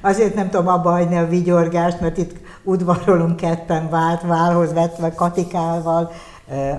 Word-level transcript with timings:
azért 0.00 0.34
nem 0.34 0.50
tudom 0.50 0.68
abba 0.68 0.90
hagyni 0.90 1.16
a 1.16 1.28
vigyorgást, 1.28 2.00
mert 2.00 2.16
itt 2.16 2.36
udvarolunk 2.64 3.36
ketten 3.36 3.90
vált, 3.90 4.22
válhoz 4.22 4.72
vetve 4.72 5.14
Katikával, 5.14 6.10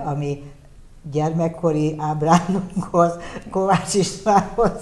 ami 0.04 0.42
gyermekkori 1.10 1.96
ábránunkhoz, 1.98 3.12
Kovács 3.50 3.94
Istvánhoz, 3.94 4.80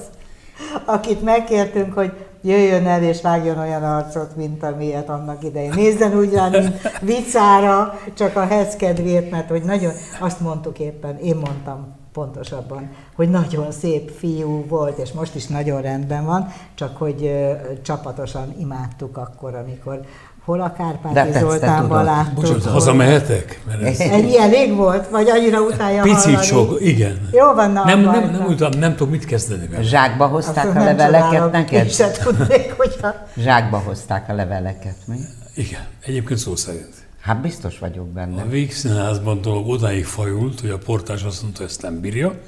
akit 0.85 1.23
megkértünk, 1.23 1.95
hogy 1.95 2.13
jöjjön 2.43 2.87
el 2.87 3.03
és 3.03 3.21
vágjon 3.21 3.59
olyan 3.59 3.83
arcot, 3.83 4.37
mint 4.37 4.63
amilyet 4.63 5.09
annak 5.09 5.45
idején. 5.45 5.73
Nézzen 5.75 6.19
úgy 6.19 6.33
rá, 6.33 6.49
mint 6.49 6.81
vicára, 7.01 7.99
csak 8.15 8.37
a 8.37 8.47
hez 8.47 8.77
kedvéért, 8.77 9.31
mert 9.31 9.49
hogy 9.49 9.63
nagyon, 9.63 9.93
azt 10.21 10.41
mondtuk 10.41 10.79
éppen, 10.79 11.19
én 11.19 11.37
mondtam 11.37 12.00
pontosabban, 12.13 12.91
hogy 13.15 13.31
nagyon 13.31 13.73
szép 13.73 14.11
fiú 14.11 14.65
volt, 14.69 14.99
és 14.99 15.13
most 15.13 15.35
is 15.35 15.47
nagyon 15.47 15.81
rendben 15.81 16.25
van, 16.25 16.53
csak 16.75 16.97
hogy 16.97 17.25
ö, 17.25 17.53
csapatosan 17.83 18.55
imádtuk 18.59 19.17
akkor, 19.17 19.55
amikor 19.55 20.01
hol 20.45 20.61
a 20.61 20.73
Kárpáti 20.73 21.39
Zoltánban 21.39 22.05
láttuk. 22.05 22.35
Bocsánat, 22.35 22.65
hazamehetek? 22.65 23.63
Mert 23.67 23.83
ez... 23.83 24.01
Ennyi 24.01 24.39
elég 24.39 24.75
volt? 24.75 25.09
Vagy 25.09 25.29
annyira 25.29 25.61
utálja 25.61 26.03
Picit 26.03 26.23
hallani? 26.23 26.47
sok, 26.47 26.81
igen. 26.81 27.29
Jó 27.33 27.53
van, 27.55 27.71
na, 27.71 27.85
nem, 27.85 28.01
nem, 28.01 28.31
nem, 28.31 28.55
nem, 28.59 28.71
nem 28.79 28.97
tudok 28.97 29.11
mit 29.11 29.25
kezdeni 29.25 29.67
vele. 29.67 29.83
Zsákba 29.83 30.27
hozták 30.27 30.67
Azt 30.67 30.77
a 30.77 30.85
leveleket 30.85 31.53
neked? 31.53 31.85
Én 31.85 31.91
se 31.91 32.11
tudnék, 32.11 32.75
hogyha... 32.77 33.15
Zsákba 33.37 33.79
hozták 33.79 34.29
a 34.29 34.35
leveleket, 34.35 34.97
mi? 35.07 35.19
Igen, 35.55 35.81
egyébként 36.05 36.39
szó 36.39 36.57
szerint. 36.57 36.95
Hát 37.21 37.41
biztos 37.41 37.79
vagyok 37.79 38.09
benne. 38.09 38.43
A 38.43 38.49
Vígszínházban 38.49 39.41
dolog 39.41 39.69
odáig 39.69 40.05
fajult, 40.05 40.61
hogy 40.61 40.71
a 40.71 40.79
portás 40.79 41.23
azt 41.23 41.43
mondta, 41.43 41.61
hogy 41.61 41.71
ezt 41.71 41.83
nem 41.83 42.01
bírja, 42.01 42.41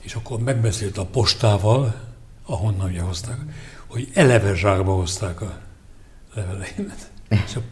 és 0.00 0.14
akkor 0.14 0.38
megbeszélt 0.38 0.98
a 0.98 1.04
postával, 1.04 1.94
ahonnan 2.46 2.90
ugye 2.90 3.00
hozták, 3.00 3.36
hogy 3.86 4.08
eleve 4.14 4.54
zsákba 4.54 4.92
hozták 4.92 5.40
a 5.40 5.58
leveleimet. 6.34 7.12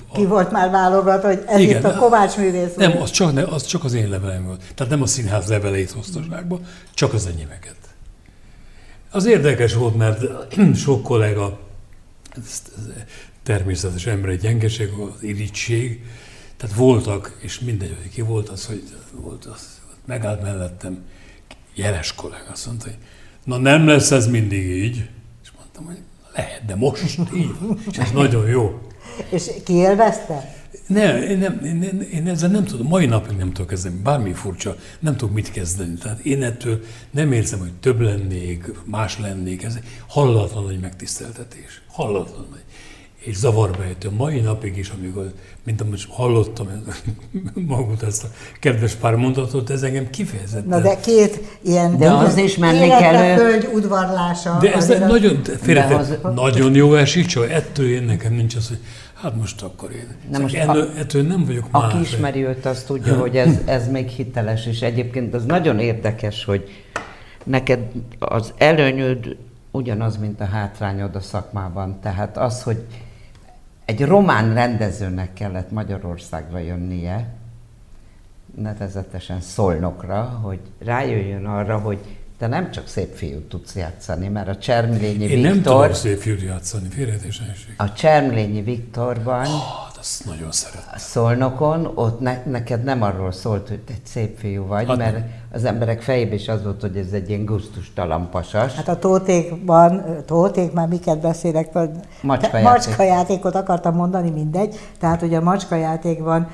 A, 0.08 0.14
Ki 0.14 0.26
volt 0.26 0.50
már 0.50 0.70
válogatva, 0.70 1.28
hogy 1.28 1.44
ez 1.46 1.60
igen, 1.60 1.78
itt 1.78 1.84
a 1.84 1.94
Kovács 1.94 2.36
művész 2.36 2.74
Nem, 2.76 3.02
az 3.02 3.10
csak, 3.10 3.32
ne, 3.32 3.42
az 3.42 3.66
csak 3.66 3.84
az 3.84 3.92
én 3.92 4.08
levelem 4.08 4.44
volt. 4.44 4.62
Tehát 4.74 4.92
nem 4.92 5.02
a 5.02 5.06
színház 5.06 5.48
leveleit 5.48 5.90
hozta 5.90 6.20
zsákba, 6.30 6.60
csak 6.94 7.12
az 7.12 7.26
enyémeket. 7.26 7.76
Az 9.10 9.24
érdekes 9.24 9.74
volt, 9.74 9.96
mert 9.96 10.24
sok 10.84 11.02
kollega 11.02 11.58
természetes 13.42 14.06
emberi 14.06 14.36
gyengeség, 14.36 14.88
az 14.88 15.22
irítség, 15.22 16.04
tehát 16.56 16.76
voltak, 16.76 17.38
és 17.40 17.60
mindegy, 17.60 17.96
ki 18.12 18.20
volt 18.20 18.48
az, 18.48 18.66
hogy 18.66 18.82
volt 19.12 19.44
az, 19.44 19.80
megállt 20.04 20.42
mellettem, 20.42 21.04
jeles 21.74 22.14
kollega, 22.14 22.50
azt 22.50 22.66
mondta, 22.66 22.84
hogy 22.84 22.96
na 23.44 23.56
nem 23.56 23.86
lesz 23.86 24.10
ez 24.10 24.26
mindig 24.26 24.66
így, 24.66 25.08
és 25.42 25.48
mondtam, 25.56 25.84
hogy 25.84 25.98
lehet, 26.34 26.64
de 26.64 26.74
most 26.74 27.18
így 27.34 27.50
és 27.90 27.98
ez 27.98 28.10
nagyon 28.10 28.48
jó. 28.48 28.80
És 29.28 29.50
kiélvezte? 29.64 30.54
Nem, 30.86 31.22
én, 31.22 31.38
nem, 31.38 31.64
én, 31.64 32.00
én 32.12 32.28
ezzel 32.28 32.50
nem 32.50 32.64
tudom, 32.64 32.86
mai 32.86 33.06
napig 33.06 33.36
nem 33.36 33.52
tudok 33.52 33.68
kezdeni, 33.68 33.96
bármi 34.02 34.32
furcsa, 34.32 34.76
nem 34.98 35.16
tudok 35.16 35.34
mit 35.34 35.50
kezdeni. 35.50 35.94
Tehát 35.94 36.18
én 36.18 36.42
ettől 36.42 36.80
nem 37.10 37.32
érzem, 37.32 37.58
hogy 37.58 37.72
több 37.72 38.00
lennék, 38.00 38.64
más 38.84 39.18
lennék, 39.18 39.62
ez 39.62 39.78
hallatlan 40.06 40.64
nagy 40.64 40.80
megtiszteltetés. 40.80 41.82
Hallatlan 41.86 42.46
nagy 42.50 42.64
és 43.24 43.36
zavarba 43.36 43.84
ejtő. 43.84 44.10
Mai 44.16 44.40
napig 44.40 44.76
is, 44.76 44.92
amikor, 44.98 45.32
mint 45.62 45.80
amit 45.80 46.06
hallottam 46.08 46.68
magut 47.66 48.02
ezt 48.02 48.24
a 48.24 48.26
kedves 48.60 48.94
pár 48.94 49.14
mondatot, 49.14 49.70
ez 49.70 49.82
engem 49.82 50.10
kifejezetten... 50.10 50.68
Na 50.68 50.80
de 50.80 51.00
két 51.00 51.40
ilyen 51.60 51.98
de 51.98 52.10
az 52.10 52.36
is 52.36 52.56
menni 52.56 52.88
kell. 52.88 53.36
Föld 53.36 53.70
udvarlása. 53.74 54.58
De 54.60 54.74
ez 54.74 54.90
egy 54.90 55.00
nagyon, 55.00 55.42
félre, 55.60 55.96
az... 55.96 56.18
nagyon 56.34 56.74
jó 56.74 56.94
esik, 56.94 57.26
csak 57.26 57.50
ettől 57.50 57.90
én 57.90 58.02
nekem 58.02 58.32
nincs 58.32 58.54
az, 58.54 58.68
hogy 58.68 58.78
hát 59.14 59.36
most 59.36 59.62
akkor 59.62 59.90
én. 59.92 60.16
Na 60.30 60.38
most 60.38 60.54
ettől, 60.54 60.90
a, 60.96 60.98
ettől 60.98 61.22
nem 61.22 61.44
vagyok 61.44 61.66
Aki 61.70 61.96
más. 61.96 62.12
ismeri 62.12 62.44
őt, 62.44 62.66
az 62.66 62.82
tudja, 62.82 63.14
hogy 63.16 63.36
ez, 63.36 63.58
ez 63.64 63.88
még 63.88 64.08
hiteles, 64.08 64.66
és 64.66 64.82
egyébként 64.82 65.34
az 65.34 65.44
nagyon 65.44 65.78
érdekes, 65.78 66.44
hogy 66.44 66.84
neked 67.44 67.80
az 68.18 68.52
előnyöd 68.56 69.36
ugyanaz, 69.70 70.16
mint 70.16 70.40
a 70.40 70.44
hátrányod 70.44 71.16
a 71.16 71.20
szakmában. 71.20 71.98
Tehát 72.00 72.38
az, 72.38 72.62
hogy 72.62 72.86
egy 73.84 74.04
román 74.04 74.54
rendezőnek 74.54 75.32
kellett 75.32 75.70
Magyarországra 75.70 76.58
jönnie, 76.58 77.26
nevezetesen 78.54 79.40
Szolnokra, 79.40 80.22
hogy 80.42 80.60
rájöjjön 80.78 81.46
arra, 81.46 81.78
hogy 81.78 81.98
te 82.38 82.46
nem 82.46 82.70
csak 82.70 82.88
szép 82.88 83.14
fiút 83.14 83.48
tudsz 83.48 83.74
játszani, 83.74 84.28
mert 84.28 84.48
a 84.48 84.56
Csermlényi 84.56 85.24
Én 85.24 85.28
Viktor... 85.28 85.40
nem 85.40 85.62
tudom 85.62 85.92
szép 85.92 86.18
fiút 86.18 86.42
játszani. 86.42 86.88
A 87.76 87.92
Csermlényi 87.92 88.62
Viktorban... 88.62 89.46
Oh, 89.46 89.90
azt 89.98 90.24
nagyon 90.24 90.52
szeretem. 90.52 90.90
A 90.94 90.98
Szolnokon, 90.98 91.92
ott 91.94 92.20
ne, 92.20 92.42
neked 92.46 92.82
nem 92.82 93.02
arról 93.02 93.32
szólt, 93.32 93.68
hogy 93.68 93.78
te 93.78 93.92
egy 93.92 94.06
szép 94.06 94.38
fiú 94.38 94.66
vagy, 94.66 94.86
hát 94.86 94.96
mert 94.96 95.12
nem. 95.12 95.30
Az 95.52 95.64
emberek 95.64 96.02
fejében 96.02 96.34
is 96.34 96.48
az 96.48 96.62
volt, 96.62 96.80
hogy 96.80 96.96
ez 96.96 97.12
egy 97.12 97.28
ilyen 97.28 97.44
gusztustalan 97.44 98.30
pasas. 98.30 98.74
Hát 98.74 98.88
a 98.88 98.98
tótékban, 98.98 100.04
tóték, 100.26 100.72
már 100.72 100.88
miket 100.88 101.20
beszélek, 101.20 101.68
macska, 102.22 102.60
macska 102.60 103.02
játékot 103.02 103.54
akartam 103.54 103.94
mondani, 103.94 104.30
mindegy. 104.30 104.74
Tehát, 104.98 105.20
hogy 105.20 105.34
a 105.34 105.40
macska 105.40 105.74
játékban 105.74 106.48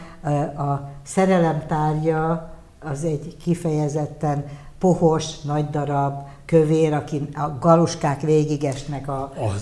a 0.56 0.88
szerelemtárja 1.02 2.50
az 2.80 3.04
egy 3.04 3.36
kifejezetten 3.42 4.44
pohos, 4.78 5.40
nagy 5.40 5.70
darab, 5.70 6.22
kövér, 6.44 6.92
aki 6.92 7.28
a 7.34 7.58
galuskák 7.60 8.20
végigesnek 8.20 9.08
a... 9.08 9.20
a 9.22 9.54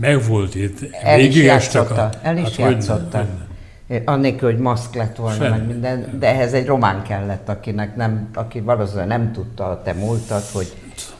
megvolt 0.00 0.54
itt, 0.54 0.78
el 1.02 1.20
is 1.20 1.36
játszotta, 1.36 2.10
el 2.22 2.36
is 2.36 2.56
hát 2.56 2.56
játszotta. 2.56 3.26
Annélkül, 4.04 4.50
hogy 4.50 4.60
maszk 4.60 4.94
lett 4.94 5.16
volna, 5.16 5.48
meg 5.48 5.66
minden, 5.66 6.18
de 6.18 6.26
ehhez 6.26 6.52
egy 6.52 6.66
román 6.66 7.02
kellett, 7.02 7.48
akinek 7.48 7.96
nem, 7.96 8.28
aki 8.34 8.60
valószínűleg 8.60 9.06
nem 9.06 9.32
tudta 9.32 9.64
a 9.64 9.82
te 9.82 9.92
múltat, 9.92 10.48
hogy 10.52 10.72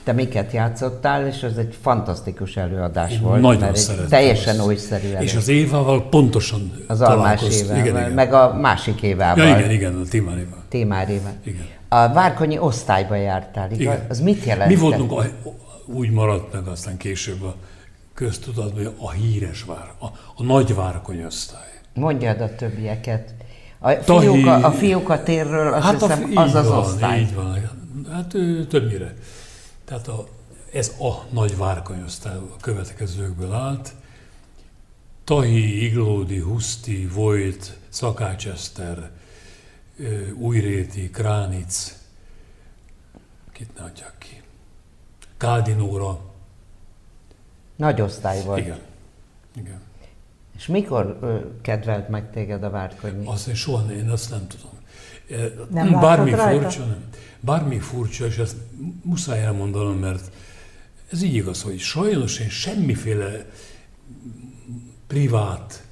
te 0.05 0.13
miket 0.13 0.53
játszottál, 0.53 1.27
és 1.27 1.43
ez 1.43 1.57
egy 1.57 1.77
fantasztikus 1.81 2.57
előadás 2.57 3.13
Én 3.13 3.21
volt. 3.21 3.41
Nagyon 3.41 3.61
mert 3.61 4.09
Teljesen 4.09 4.61
újszerű 4.61 5.05
előadás. 5.05 5.25
És 5.25 5.35
az 5.35 5.49
Évával 5.49 6.09
pontosan 6.09 6.73
Az 6.87 7.01
Almás 7.01 7.43
Évával, 7.43 7.77
igen, 7.77 7.97
igen. 7.97 8.11
meg 8.11 8.33
a 8.33 8.55
másik 8.55 9.03
Évával. 9.03 9.47
Ja, 9.47 9.59
igen, 9.59 9.71
igen, 9.71 9.95
a 9.95 10.09
Timáréval. 10.09 10.65
Timáréval. 10.69 11.33
Igen. 11.45 11.67
A 11.89 12.13
Várkonyi 12.13 12.59
osztályba 12.59 13.15
jártál, 13.15 13.67
igaz? 13.67 13.81
Igen. 13.81 14.07
Az 14.09 14.21
mit 14.21 14.45
jelent? 14.45 14.71
Mi 14.71 14.77
voltunk, 14.77 15.13
a, 15.13 15.25
úgy 15.85 16.11
maradt 16.11 16.53
meg 16.53 16.67
aztán 16.67 16.97
később 16.97 17.43
a 17.43 17.55
köztudatban, 18.15 18.85
hogy 18.85 18.93
a 18.99 19.11
híres 19.11 19.63
vár, 19.63 19.93
a, 19.99 20.07
a 20.37 20.43
nagy 20.43 20.75
Várkonyi 20.75 21.25
osztály. 21.25 21.68
Mondjad 21.99 22.41
a 22.41 22.55
többieket. 22.55 23.35
A 23.79 23.91
fiúk, 23.91 24.47
a, 24.47 24.65
a 24.65 24.71
fiúk 24.71 25.09
a 25.09 25.23
térről, 25.23 25.73
azt 25.73 25.85
hát 25.85 26.01
hiszem, 26.01 26.33
a, 26.35 26.41
az 26.41 26.55
az 26.55 26.69
van, 26.69 26.79
osztály. 26.79 27.21
Így 27.21 27.35
van, 27.35 27.71
hát 28.11 28.29
többnyire. 28.69 29.15
Tehát 29.85 30.09
a, 30.09 30.29
ez 30.73 30.93
a 31.01 31.25
nagy 31.31 31.57
Várkonyi 31.57 32.03
osztály 32.03 32.37
a 32.37 32.57
következőkből 32.61 33.53
állt. 33.53 33.95
Tahi, 35.25 35.85
Iglódi, 35.85 36.39
Huszti, 36.39 37.07
Vojt, 37.07 37.79
Szakács 37.89 38.47
Eszter, 38.47 39.11
Újréti, 40.35 41.11
Kránic, 41.11 41.99
kit 43.53 43.79
ne 43.79 43.85
adjak 43.85 44.15
ki, 44.19 44.43
Káldinóra. 45.37 46.21
Nagy 47.77 48.01
osztály 48.01 48.43
volt. 48.45 48.59
Igen. 48.59 48.79
Igen. 49.57 49.81
És 50.59 50.67
mikor 50.67 51.19
ö, 51.23 51.37
kedvelt 51.63 52.09
meg 52.09 52.31
téged 52.31 52.63
a 52.63 52.71
Várkonyi? 52.71 53.27
Azt 53.27 53.49
én 53.49 53.55
soha 53.55 53.93
én 53.93 54.09
azt 54.09 54.31
nem 54.31 54.47
tudom. 54.47 54.71
Nem 55.71 56.01
Bármi 56.01 56.31
furcsa, 56.31 56.85
nem. 56.85 57.05
Bármi 57.41 57.79
furcsa, 57.79 58.27
és 58.27 58.39
ezt 58.39 58.57
muszáj 59.03 59.43
elmondanom, 59.43 59.99
mert 59.99 60.31
ez 61.11 61.23
így 61.23 61.35
igaz, 61.35 61.63
hogy 61.63 61.79
sajnos 61.79 62.39
én 62.41 62.49
semmiféle 62.49 63.47
privát 65.07 65.83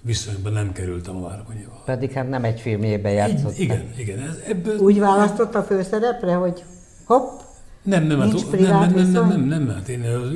viszonyban 0.00 0.52
nem 0.52 0.72
kerültem 0.72 1.16
a 1.16 1.28
Várkonyival. 1.28 1.82
Pedig 1.84 2.12
hát 2.12 2.28
nem 2.28 2.44
egy 2.44 2.60
filmjében 2.60 3.12
játszott. 3.12 3.58
Igen, 3.58 3.92
igen. 3.96 4.18
Ez, 4.18 4.36
ebből 4.48 4.78
Úgy 4.78 4.98
választott 4.98 5.54
a 5.54 5.62
főszerepre, 5.62 6.34
hogy 6.34 6.64
hopp, 7.04 7.40
nem, 7.86 8.04
nem, 8.06 8.18
Nincs 8.18 8.42
hát, 8.42 8.94
nem, 8.94 9.10
nem, 9.10 9.10
nem, 9.10 9.28
nem, 9.28 9.28
nem, 9.28 9.62
nem, 9.62 9.74
hát 9.74 9.88
én 9.88 10.02
az, 10.02 10.28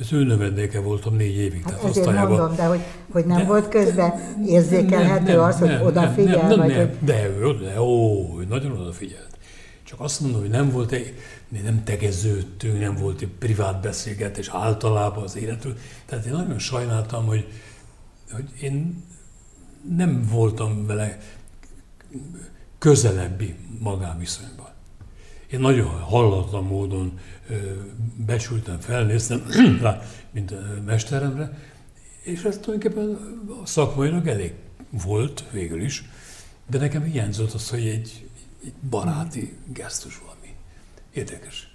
az 0.00 0.12
ő 0.12 0.24
növendéke 0.24 0.80
voltam 0.80 1.16
négy 1.16 1.36
évig. 1.36 1.62
Hát 1.64 1.84
ezért 1.84 1.96
osztályában. 1.96 2.38
mondom, 2.38 2.56
de 2.56 2.64
hogy, 2.64 2.80
hogy 3.12 3.24
nem 3.24 3.36
de, 3.36 3.44
volt 3.44 3.68
közben 3.68 4.12
érzékelhető 4.46 5.24
nem, 5.24 5.36
nem, 5.36 5.44
az, 5.44 5.58
hogy 5.58 5.68
nem, 5.68 5.82
odafigyel? 5.82 6.36
Nem, 6.36 6.48
nem, 6.48 6.58
vagy 6.58 6.68
nem, 6.68 6.90
de, 7.00 7.28
de, 7.38 7.64
de, 7.64 7.80
ó, 7.80 8.40
nagyon 8.48 8.72
odafigyelt. 8.80 9.30
Csak 9.82 10.00
azt 10.00 10.20
mondom, 10.20 10.40
hogy 10.40 10.50
nem 10.50 10.70
volt 10.70 10.92
egy, 10.92 11.14
nem 11.64 11.84
tegeződtünk, 11.84 12.80
nem 12.80 12.96
volt 12.96 13.20
egy 13.20 13.30
privát 13.38 13.80
beszélgetés 13.80 14.48
általában 14.48 15.24
az 15.24 15.36
életről. 15.36 15.76
Tehát 16.06 16.24
én 16.24 16.32
nagyon 16.32 16.58
sajnáltam, 16.58 17.26
hogy, 17.26 17.46
hogy 18.32 18.44
én 18.60 19.04
nem 19.96 20.28
voltam 20.30 20.86
vele 20.86 21.18
közelebbi 22.78 23.54
magánviszonyban. 23.80 24.61
Én 25.52 25.60
nagyon 25.60 25.88
hallatlan 25.88 26.64
módon 26.64 27.18
becsültem, 28.16 28.80
felnéztem 28.80 29.46
rá, 29.82 30.02
mint 30.30 30.50
a 30.50 30.60
mesteremre, 30.84 31.58
és 32.22 32.42
ez 32.42 32.58
tulajdonképpen 32.58 33.18
a 33.62 33.66
szakmainak 33.66 34.26
elég 34.26 34.54
volt 34.90 35.44
végül 35.50 35.82
is, 35.82 36.04
de 36.66 36.78
nekem 36.78 37.02
hiányzott 37.02 37.52
az, 37.52 37.70
hogy 37.70 37.86
egy, 37.86 38.28
egy 38.64 38.72
baráti 38.90 39.56
gesztus 39.72 40.18
valami. 40.18 40.54
Érdekes. 41.12 41.68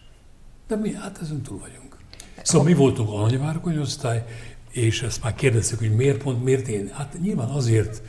De 0.67 0.75
mi 0.75 0.93
hát 0.93 1.19
ezen 1.21 1.41
túl 1.41 1.59
vagyunk. 1.59 1.97
Szóval 2.41 2.67
mi 2.67 2.73
voltunk 2.73 3.09
alanyvárkony 3.09 3.77
osztály, 3.77 4.25
és 4.71 5.01
ezt 5.01 5.23
már 5.23 5.35
kérdeztük, 5.35 5.79
hogy 5.79 5.95
miért 5.95 6.23
pont, 6.23 6.43
miért 6.43 6.67
én? 6.67 6.89
Hát 6.93 7.17
nyilván 7.21 7.49
azért 7.49 8.01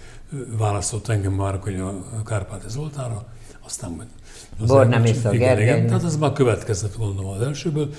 választott 0.47 1.09
engem 1.09 1.33
Márkony 1.33 1.81
a 1.81 2.23
Kárpáti 2.23 2.69
Zoltára, 2.69 3.33
aztán 3.61 3.91
majd 3.91 4.09
Borna 4.67 4.99
Mésza 4.99 5.35
igen, 5.35 5.87
tehát 5.87 6.03
az 6.03 6.17
már 6.17 6.33
következett 6.33 6.97
gondolom 6.97 7.31
az 7.31 7.41
elsőből, 7.41 7.91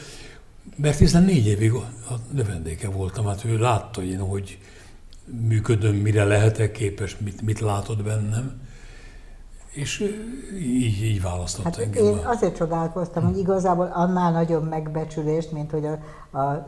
mert 0.76 0.98
hiszen 0.98 1.24
négy 1.24 1.48
évig 1.48 1.74
a 1.74 2.16
növendéke 2.32 2.90
voltam, 2.90 3.26
hát 3.26 3.46
ő 3.46 3.58
látta 3.58 4.04
én, 4.04 4.20
hogy 4.20 4.58
működöm, 5.48 5.96
mire 5.96 6.24
lehetek 6.24 6.72
képes, 6.72 7.18
mit, 7.18 7.42
mit 7.42 7.60
látod 7.60 8.04
bennem, 8.04 8.62
és 9.72 10.16
így, 10.60 11.04
így 11.04 11.22
választott 11.22 11.64
hát 11.64 11.78
engem. 11.78 12.06
Én 12.06 12.18
azért 12.24 12.56
csodálkoztam, 12.56 13.24
hogy 13.24 13.38
igazából 13.38 13.92
annál 13.94 14.32
nagyobb 14.32 14.70
megbecsülést, 14.70 15.52
mint 15.52 15.72
hogy 15.72 15.86
a, 15.86 16.00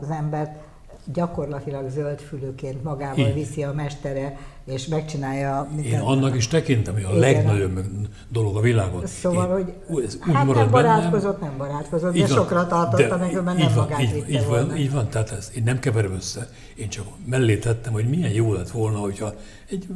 az 0.00 0.10
embert 0.10 0.56
gyakorlatilag 1.04 1.90
zöldfülőként 1.90 2.82
magával 2.82 3.18
Igen. 3.18 3.34
viszi 3.34 3.62
a 3.62 3.72
mestere, 3.72 4.38
és 4.64 4.86
megcsinálja... 4.86 5.68
Én 5.84 5.98
annak 5.98 6.36
is 6.36 6.48
tekintem, 6.48 6.94
hogy 6.94 7.02
a 7.02 7.08
Igen. 7.08 7.18
legnagyobb 7.18 7.80
dolog 8.28 8.56
a 8.56 8.60
világon. 8.60 9.06
Szóval, 9.06 9.58
Én, 9.58 9.64
hogy 9.86 10.04
ez 10.04 10.18
úgy 10.28 10.34
hát 10.34 10.54
nem 10.54 10.70
barátkozott, 10.70 11.40
bennem. 11.40 11.56
nem 11.56 11.68
barátkozott, 11.68 12.12
de 12.12 12.18
van, 12.18 12.28
sokra 12.28 12.66
tartotta 12.66 13.16
meg, 13.16 13.44
mert 13.44 13.58
nem 13.58 13.74
van, 13.74 13.84
magát 13.84 14.00
így, 14.00 14.12
vitte 14.12 14.28
így 14.28 14.46
van, 14.46 14.76
így 14.76 14.92
van, 14.92 15.08
tehát 15.08 15.30
ez, 15.30 15.50
én 15.54 15.62
nem 15.62 15.78
keverem 15.78 16.12
össze, 16.12 16.48
én 16.74 16.88
csak 16.88 17.04
mellé 17.24 17.56
tettem, 17.58 17.92
hogy 17.92 18.08
milyen 18.08 18.32
jó 18.32 18.52
lett 18.52 18.70
volna, 18.70 18.98
hogyha 18.98 19.34
egy 19.70 19.86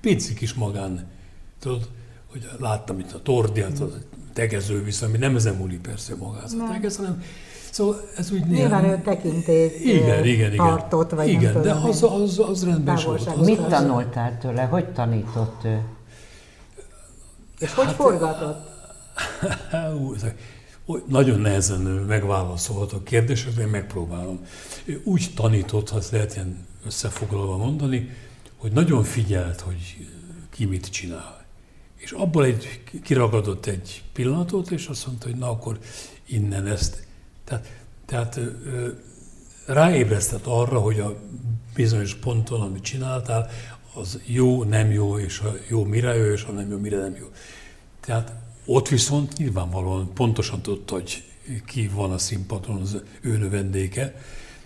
pici 0.00 0.34
kis 0.34 0.54
magán, 0.54 1.06
tudod, 1.58 1.88
hogy 2.30 2.48
láttam 2.58 2.98
itt 2.98 3.12
a 3.12 3.22
tordiát, 3.22 3.80
a 3.80 3.88
tegező 4.32 4.84
viszont, 4.84 5.12
ami 5.12 5.24
nem 5.24 5.36
ezen 5.36 5.54
múlik 5.54 5.80
persze 5.80 6.14
magát 6.18 6.52
a 6.58 6.72
tegez, 6.72 6.96
hanem 6.96 7.22
Szóval 7.70 8.00
ez 8.16 8.30
úgy 8.32 8.46
Nyilván 8.46 8.84
ő 8.84 9.00
tekintélyt 9.04 9.80
igen, 9.80 10.24
igen, 10.24 10.56
tartott, 10.56 11.10
vagy 11.10 11.28
igen, 11.28 11.52
nem 11.52 11.62
de 11.62 11.72
tudom, 11.72 11.88
az, 11.88 12.02
az, 12.02 12.38
az 12.38 12.64
rendben 12.64 12.96
is 12.96 13.04
volt. 13.04 13.26
Az, 13.26 13.46
Mit 13.46 13.60
tanultál 13.60 14.38
tőle? 14.38 14.62
Hogy 14.62 14.92
tanított 14.92 15.64
ő? 15.64 15.80
És 17.58 17.74
hogy 17.74 17.84
hát, 17.84 17.94
forgatott? 17.94 18.68
nagyon 21.08 21.40
nehezen 21.40 21.80
megválaszolható 21.80 23.02
kérdések, 23.02 23.54
de 23.54 23.62
én 23.62 23.68
megpróbálom. 23.68 24.46
Ő 24.84 25.00
úgy 25.04 25.30
tanított, 25.34 25.88
ha 25.88 25.98
ezt 25.98 26.10
lehet 26.10 26.34
ilyen 26.34 26.66
összefoglalva 26.86 27.56
mondani, 27.56 28.10
hogy 28.56 28.72
nagyon 28.72 29.02
figyelt, 29.02 29.60
hogy 29.60 30.08
ki 30.50 30.64
mit 30.64 30.90
csinál. 30.90 31.44
És 31.96 32.10
abból 32.10 32.44
egy, 32.44 32.82
kiragadott 33.02 33.66
egy 33.66 34.02
pillanatot, 34.12 34.70
és 34.70 34.86
azt 34.86 35.06
mondta, 35.06 35.26
hogy 35.28 35.36
na 35.36 35.50
akkor 35.50 35.78
innen 36.26 36.66
ezt 36.66 37.06
tehát, 37.50 37.66
tehát 38.06 38.40
ráébresztett 39.66 40.46
arra, 40.46 40.78
hogy 40.78 41.00
a 41.00 41.16
bizonyos 41.74 42.14
ponton, 42.14 42.60
amit 42.60 42.82
csináltál, 42.82 43.48
az 43.94 44.20
jó, 44.24 44.64
nem 44.64 44.92
jó, 44.92 45.18
és 45.18 45.38
a 45.38 45.54
jó 45.68 45.84
mire 45.84 46.14
jó, 46.14 46.32
és 46.32 46.44
a 46.44 46.52
nem 46.52 46.70
jó, 46.70 46.78
mire 46.78 46.96
nem 46.96 47.16
jó. 47.18 47.26
Tehát 48.00 48.32
ott 48.64 48.88
viszont 48.88 49.36
nyilvánvalóan 49.36 50.12
pontosan 50.14 50.60
tudta, 50.60 50.94
hogy 50.94 51.24
ki 51.66 51.90
van 51.94 52.12
a 52.12 52.18
színpadon 52.18 52.80
az 52.80 53.02
ő 53.20 53.36
növendéke, 53.36 54.14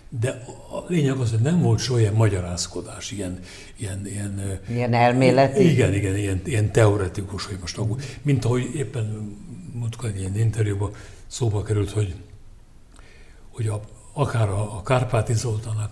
de 0.09 0.29
a 0.71 0.83
lényeg 0.87 1.17
az, 1.17 1.29
hogy 1.29 1.39
nem 1.39 1.61
volt 1.61 1.79
soha 1.79 1.99
ilyen 1.99 2.13
magyarázkodás, 2.13 3.11
ilyen... 3.11 3.39
Ilyen, 3.77 4.07
ilyen, 4.07 4.59
ilyen 4.69 4.93
elméleti? 4.93 5.71
Igen, 5.71 5.93
igen, 5.93 6.17
ilyen, 6.17 6.41
ilyen 6.45 6.71
teoretikus, 6.71 7.45
hogy 7.45 7.57
most 7.59 7.79
mint 8.21 8.45
ahogy 8.45 8.75
éppen 8.75 9.37
múltkor 9.73 10.09
egy 10.09 10.19
ilyen 10.19 10.37
interjúban 10.37 10.91
szóba 11.27 11.63
került, 11.63 11.91
hogy 11.91 12.15
hogy 13.55 13.67
a, 13.67 13.81
akár 14.13 14.49
a, 14.49 14.77
a 14.77 14.81
Kárpáti 14.81 15.33
Zoltán, 15.33 15.89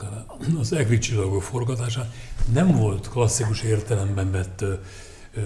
az 0.60 0.74
Egri 0.74 0.98
csillagok 0.98 1.44
forgatásán 1.44 2.12
nem 2.54 2.78
volt 2.78 3.10
klasszikus 3.10 3.62
értelemben 3.62 4.32
vett 4.32 4.62
ö, 4.62 4.74
ö, 5.34 5.42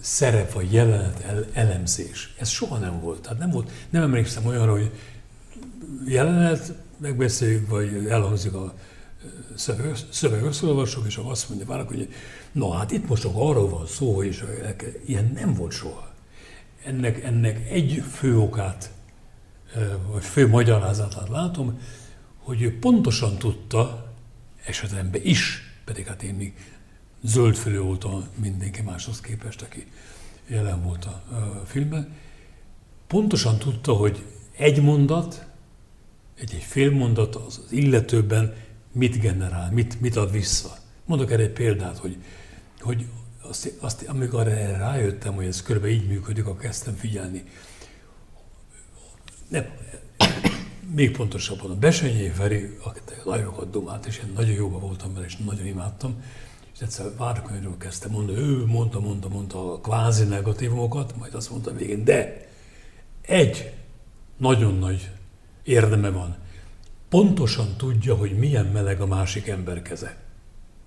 szerep 0.00 0.52
vagy 0.52 0.72
jelenet 0.72 1.20
el, 1.20 1.44
elemzés. 1.52 2.34
Ez 2.38 2.48
soha 2.48 2.78
nem 2.78 3.00
volt. 3.00 3.20
Tehát 3.20 3.38
nem 3.38 3.50
volt, 3.50 3.70
nem 3.90 4.02
emlékszem 4.02 4.46
olyanra, 4.46 4.72
hogy 4.72 4.90
jelenet, 6.06 6.74
megbeszéljük, 6.98 7.68
vagy 7.68 8.06
elhangzik 8.08 8.54
a 8.54 8.74
szöveg, 9.54 9.96
szöveg 10.10 10.44
és 11.06 11.20
azt 11.24 11.48
mondja 11.48 11.66
várok, 11.66 11.88
hogy 11.88 12.08
na 12.52 12.72
hát 12.72 12.90
itt 12.90 13.08
most 13.08 13.22
csak 13.22 13.32
arról 13.34 13.68
van 13.68 13.86
szó, 13.86 14.22
és 14.22 14.44
ilyen 15.06 15.32
nem 15.34 15.54
volt 15.54 15.72
soha. 15.72 16.12
Ennek, 16.84 17.24
ennek 17.24 17.70
egy 17.70 18.02
fő 18.12 18.38
okát 18.38 18.90
vagy 20.10 20.24
fő 20.24 20.48
magyarázatát 20.48 21.28
látom, 21.28 21.80
hogy 22.38 22.62
ő 22.62 22.78
pontosan 22.78 23.38
tudta, 23.38 24.12
esetemben 24.64 25.20
is, 25.24 25.62
pedig 25.84 26.06
hát 26.06 26.22
én 26.22 26.34
még 26.34 26.54
zöldfülő 27.22 27.80
voltam 27.80 28.24
mindenki 28.34 28.82
máshoz 28.82 29.20
képest, 29.20 29.62
aki 29.62 29.86
jelen 30.46 30.82
volt 30.82 31.04
a, 31.04 31.22
filmben, 31.66 32.12
pontosan 33.06 33.58
tudta, 33.58 33.92
hogy 33.92 34.24
egy 34.56 34.82
mondat, 34.82 35.46
egy-egy 36.34 36.62
fél 36.62 36.90
mondat 36.90 37.34
az, 37.34 37.60
az 37.64 37.72
illetőben 37.72 38.54
mit 38.92 39.20
generál, 39.20 39.70
mit, 39.72 40.00
mit 40.00 40.16
ad 40.16 40.30
vissza. 40.30 40.76
Mondok 41.04 41.30
erre 41.30 41.42
egy 41.42 41.52
példát, 41.52 41.98
hogy, 41.98 42.16
hogy 42.80 43.06
azt, 43.42 43.72
azt, 43.80 44.02
amikor 44.08 44.48
erre 44.48 44.76
rájöttem, 44.76 45.34
hogy 45.34 45.46
ez 45.46 45.62
körülbelül 45.62 45.96
így 45.96 46.08
működik, 46.08 46.46
akkor 46.46 46.60
kezdtem 46.60 46.94
figyelni 46.94 47.44
nem, 49.54 49.66
még 50.94 51.16
pontosabban 51.16 51.70
a 51.70 51.74
Besenyé 51.74 52.28
Feri, 52.28 52.76
akit 52.82 53.24
nagyokat 53.24 53.70
dumát, 53.70 54.06
és 54.06 54.18
én 54.18 54.32
nagyon 54.34 54.54
jóban 54.54 54.80
voltam 54.80 55.14
vele, 55.14 55.26
és 55.26 55.36
nagyon 55.36 55.66
imádtam, 55.66 56.22
és 56.74 56.80
egyszer 56.80 57.06
Várkonyról 57.16 57.76
kezdte 57.76 58.08
mondani, 58.08 58.38
ő 58.38 58.64
mondta, 58.66 59.00
mondta, 59.00 59.28
mondta 59.28 59.72
a 59.72 59.80
kvázi 59.80 60.24
negatívumokat, 60.24 61.16
majd 61.18 61.34
azt 61.34 61.50
mondta 61.50 61.72
végén, 61.72 62.04
de 62.04 62.48
egy 63.20 63.72
nagyon 64.36 64.78
nagy 64.78 65.10
érdeme 65.62 66.10
van. 66.10 66.36
Pontosan 67.08 67.76
tudja, 67.76 68.14
hogy 68.14 68.38
milyen 68.38 68.66
meleg 68.66 69.00
a 69.00 69.06
másik 69.06 69.48
ember 69.48 69.82
keze. 69.82 70.16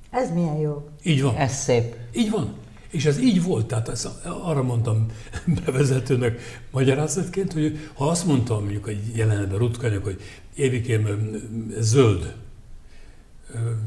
Ez 0.10 0.32
milyen 0.34 0.58
jó. 0.58 0.90
Így 1.04 1.22
van. 1.22 1.36
Ez 1.36 1.54
szép. 1.54 1.96
Így 2.14 2.30
van. 2.30 2.56
És 2.89 3.06
ez 3.06 3.20
így 3.20 3.44
volt, 3.44 3.67
tehát 3.67 3.89
ez, 3.89 4.08
arra 4.24 4.63
mondtam 4.63 5.06
bevezetőnek 5.65 6.62
magyarázatként, 6.72 7.53
hogy 7.53 7.89
ha 7.94 8.08
azt 8.08 8.25
mondtam 8.25 8.60
mondjuk 8.60 8.88
egy 8.88 9.15
jelenetben 9.15 9.58
Rutkanyag, 9.58 10.03
hogy 10.03 10.22
Évikém 10.56 11.08
zöld, 11.79 12.36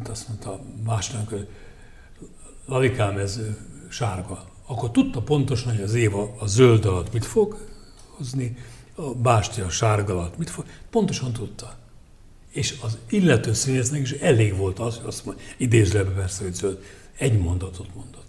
azt 0.09 0.29
mondta 0.29 0.61
másnak, 0.85 1.29
hogy 1.29 1.49
Lalikám 2.67 3.17
ez 3.17 3.41
sárga, 3.89 4.49
akkor 4.67 4.91
tudta 4.91 5.21
pontosan, 5.21 5.75
hogy 5.75 5.83
az 5.83 5.95
Éva 5.95 6.35
a 6.39 6.47
zöld 6.47 6.85
alatt 6.85 7.13
mit 7.13 7.25
fog 7.25 7.57
hozni, 8.17 8.57
a 8.95 9.15
Básti 9.15 9.61
a 9.61 9.71
sárga 9.71 10.13
alatt 10.13 10.39
mit 10.39 10.51
fog, 10.51 10.65
pontosan 10.91 11.33
tudta. 11.33 11.79
És 12.51 12.79
az 12.83 12.99
illető 13.09 13.53
színésznek 13.53 14.01
is 14.01 14.11
elég 14.11 14.57
volt 14.57 14.79
az, 14.79 14.97
hogy 14.97 15.07
azt 15.07 15.25
mondja, 15.25 15.45
idézőjelben 15.57 16.15
persze, 16.15 16.43
hogy 16.43 16.55
zöld, 16.55 16.85
egy 17.19 17.39
mondatot 17.39 17.95
mondott. 17.95 18.20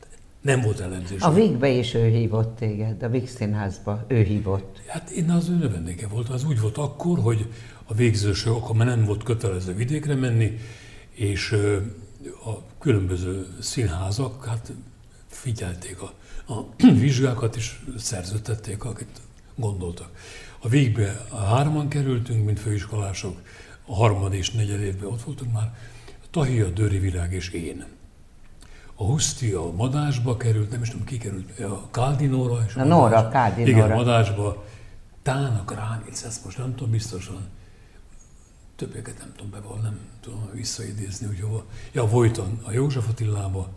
Nem 0.41 0.61
volt 0.61 0.79
elemzés. 0.79 1.21
A 1.21 1.33
Vigbe 1.33 1.69
is 1.69 1.93
ő 1.93 2.07
hívott 2.07 2.55
téged, 2.55 3.03
a 3.03 3.09
Vig 3.09 3.27
színházba 3.27 4.05
ő 4.07 4.21
hívott. 4.21 4.81
Hát 4.87 5.09
én 5.09 5.29
az 5.29 5.49
ő 5.49 5.55
növendéke 5.55 6.07
voltam. 6.07 6.33
Az 6.33 6.43
úgy 6.43 6.59
volt 6.59 6.77
akkor, 6.77 7.19
hogy 7.19 7.47
a 7.85 7.93
végzősök, 7.93 8.53
akkor 8.53 8.75
már 8.75 8.87
nem 8.87 9.05
volt 9.05 9.23
kötelező 9.23 9.73
vidékre 9.73 10.15
menni, 10.15 10.57
és 11.11 11.51
a 12.45 12.77
különböző 12.79 13.47
színházak 13.59 14.45
hát 14.45 14.71
figyelték 15.27 16.01
a, 16.01 16.13
a 16.53 16.65
vizsgákat, 16.99 17.55
és 17.55 17.79
szerződtették, 17.97 18.83
akit 18.83 19.21
gondoltak. 19.55 20.09
A 20.59 20.67
végbe 20.67 21.25
a 21.29 21.37
hárman 21.37 21.87
kerültünk, 21.87 22.45
mint 22.45 22.59
főiskolások, 22.59 23.41
a 23.85 23.95
harmad 23.95 24.33
és 24.33 24.51
negyed 24.51 24.81
évben 24.81 25.09
ott 25.09 25.21
voltunk 25.21 25.53
már, 25.53 25.73
Tahia, 26.31 26.69
Döri 26.69 26.97
Virág 26.97 27.33
és 27.33 27.49
én 27.49 27.85
a 29.01 29.03
Huszti 29.03 29.51
a 29.51 29.71
Madásba 29.71 30.37
került, 30.37 30.71
nem 30.71 30.81
is 30.81 30.89
tudom 30.89 31.05
ki 31.05 31.17
került, 31.17 31.59
a 31.59 31.89
Káldinóra. 31.91 32.63
És 32.67 32.75
a, 32.75 32.81
a 32.81 32.83
Nóra, 32.83 33.29
Káldinóra. 33.29 33.71
Igen, 33.71 33.89
Madásba. 33.89 34.65
Tának 35.21 35.73
Ránic, 35.73 36.23
ezt 36.23 36.45
most 36.45 36.57
nem 36.57 36.75
tudom 36.75 36.91
biztosan. 36.91 37.49
Többeket 38.75 39.17
nem 39.17 39.33
tudom 39.35 39.51
beval, 39.51 39.79
nem 39.79 39.99
tudom 40.21 40.49
visszaidézni, 40.53 41.27
hogy 41.27 41.39
hova. 41.41 41.65
Ja, 41.91 42.07
Vojton, 42.07 42.59
a 42.63 42.71
József 42.71 43.07
Attilába. 43.09 43.69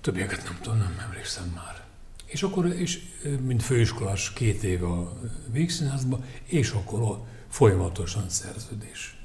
Többeket 0.00 0.44
nem 0.44 0.58
tudom, 0.62 0.78
nem 0.78 0.96
emlékszem 1.08 1.52
már. 1.54 1.84
És 2.24 2.42
akkor, 2.42 2.66
és, 2.66 3.00
mint 3.42 3.62
főiskolás 3.62 4.32
két 4.32 4.62
éve 4.62 4.86
a 4.86 5.12
Végszínházban, 5.50 6.24
és 6.44 6.70
akkor 6.70 7.02
a 7.02 7.24
folyamatosan 7.48 8.28
szerződés. 8.28 9.18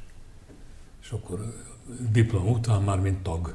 És 1.01 1.09
akkor 1.09 1.53
diplom 2.11 2.47
után 2.47 2.81
már 2.81 2.99
mint 2.99 3.23
tag 3.23 3.53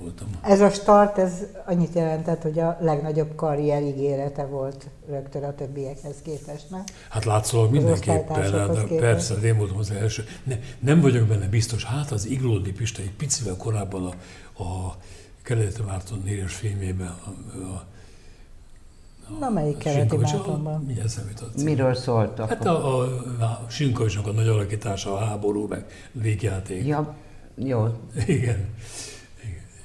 voltam. 0.00 0.28
Ez 0.42 0.60
a 0.60 0.70
start, 0.70 1.18
ez 1.18 1.32
annyit 1.66 1.94
jelentett, 1.94 2.42
hogy 2.42 2.58
a 2.58 2.76
legnagyobb 2.80 3.34
karrier 3.34 3.82
ígérete 3.82 4.44
volt 4.44 4.86
rögtön 5.08 5.44
a 5.44 5.54
többiekhez 5.54 6.16
képest, 6.22 6.70
nem? 6.70 6.84
Hát 7.08 7.24
látszólag 7.24 7.70
mindenképpen, 7.70 8.50
de 8.50 8.96
persze, 8.98 9.34
én 9.34 9.56
voltam 9.56 9.78
az 9.78 9.90
első. 9.90 10.24
Ne, 10.42 10.56
nem 10.78 11.00
vagyok 11.00 11.26
benne 11.26 11.48
biztos, 11.48 11.84
hát 11.84 12.10
az 12.10 12.26
Iglódi 12.26 12.72
Pista 12.72 13.02
egy 13.02 13.12
picivel 13.12 13.56
korábban 13.56 14.06
a, 14.06 14.62
a 14.62 14.96
Keleti 15.42 15.82
Márton 15.82 16.22
néres 16.24 16.54
filmjében 16.54 17.14
a, 17.24 17.28
a 17.58 17.86
Na, 19.40 19.50
melyik 19.50 19.78
keleti 19.78 20.16
Mártonban? 20.16 20.84
Mi 20.86 21.00
eszembe 21.00 21.32
Miről 21.62 21.94
szólt 21.94 22.38
akkor? 22.38 22.56
Hát 22.56 22.66
a, 22.66 22.98
a, 22.98 23.02
a 23.40 23.66
Sinkovicsnak 23.68 24.26
a 24.26 24.32
nagy 24.32 24.48
alakítása, 24.48 25.12
a 25.12 25.24
háború, 25.24 25.66
meg 25.66 25.84
végjáték. 26.12 26.86
Ja, 26.86 27.14
jó. 27.54 27.86
Igen. 28.26 28.68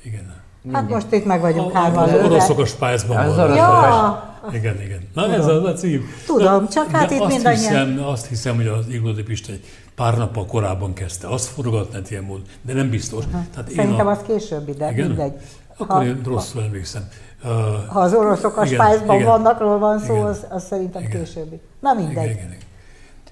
Igen. 0.10 0.38
Hát 0.72 0.90
most 0.90 1.12
itt 1.12 1.26
meg 1.26 1.42
vagyunk 1.42 1.72
hárman. 1.72 2.10
Az 2.10 2.26
oroszok 2.26 2.60
a 2.60 2.66
spájzban 2.66 3.18
Az 3.18 3.38
ja. 3.56 4.28
Igen, 4.52 4.82
igen. 4.82 5.08
Na 5.14 5.24
Tudom. 5.24 5.40
ez 5.40 5.46
az 5.48 5.64
a 5.64 5.74
cím. 5.74 6.04
Tudom, 6.26 6.68
csak 6.68 6.92
de, 6.92 6.98
hát 6.98 7.10
de 7.10 7.16
itt 7.16 7.22
azt 7.22 7.34
mindannyian... 7.34 7.88
Hiszem, 7.88 8.08
azt 8.08 8.28
hiszem, 8.28 8.56
hogy 8.56 8.68
az 8.68 8.88
Iglódi 8.88 9.24
Pista 9.24 9.52
egy 9.52 9.64
pár 9.96 10.18
nappal 10.18 10.46
korábban 10.46 10.94
kezdte. 10.94 11.28
Azt 11.28 11.46
forgatni 11.46 12.00
ilyen 12.10 12.24
módon, 12.24 12.44
de 12.62 12.74
nem 12.74 12.90
biztos. 12.90 13.24
Tehát 13.54 13.72
Szerintem 13.72 14.08
a... 14.08 14.12
az 14.12 14.20
későbbi, 14.28 14.72
de 14.72 14.92
igen? 14.92 15.08
mindegy. 15.08 15.34
Akkor 15.78 15.96
ha, 15.96 16.06
én 16.06 16.22
rosszul 16.26 16.62
emlékszem. 16.62 17.08
Uh, 17.44 17.50
ha 17.88 18.00
az 18.00 18.14
oroszok 18.14 18.58
a 18.58 18.66
spájzban 18.66 19.24
vannakról 19.24 19.78
van 19.78 20.00
szó, 20.00 20.14
igen, 20.14 20.26
az, 20.26 20.46
az 20.50 20.66
szerintem 20.66 21.02
igen, 21.02 21.24
későbbi. 21.24 21.60
Na 21.80 21.94
mindegy. 21.94 22.30
Igen, 22.30 22.32
igen, 22.32 22.56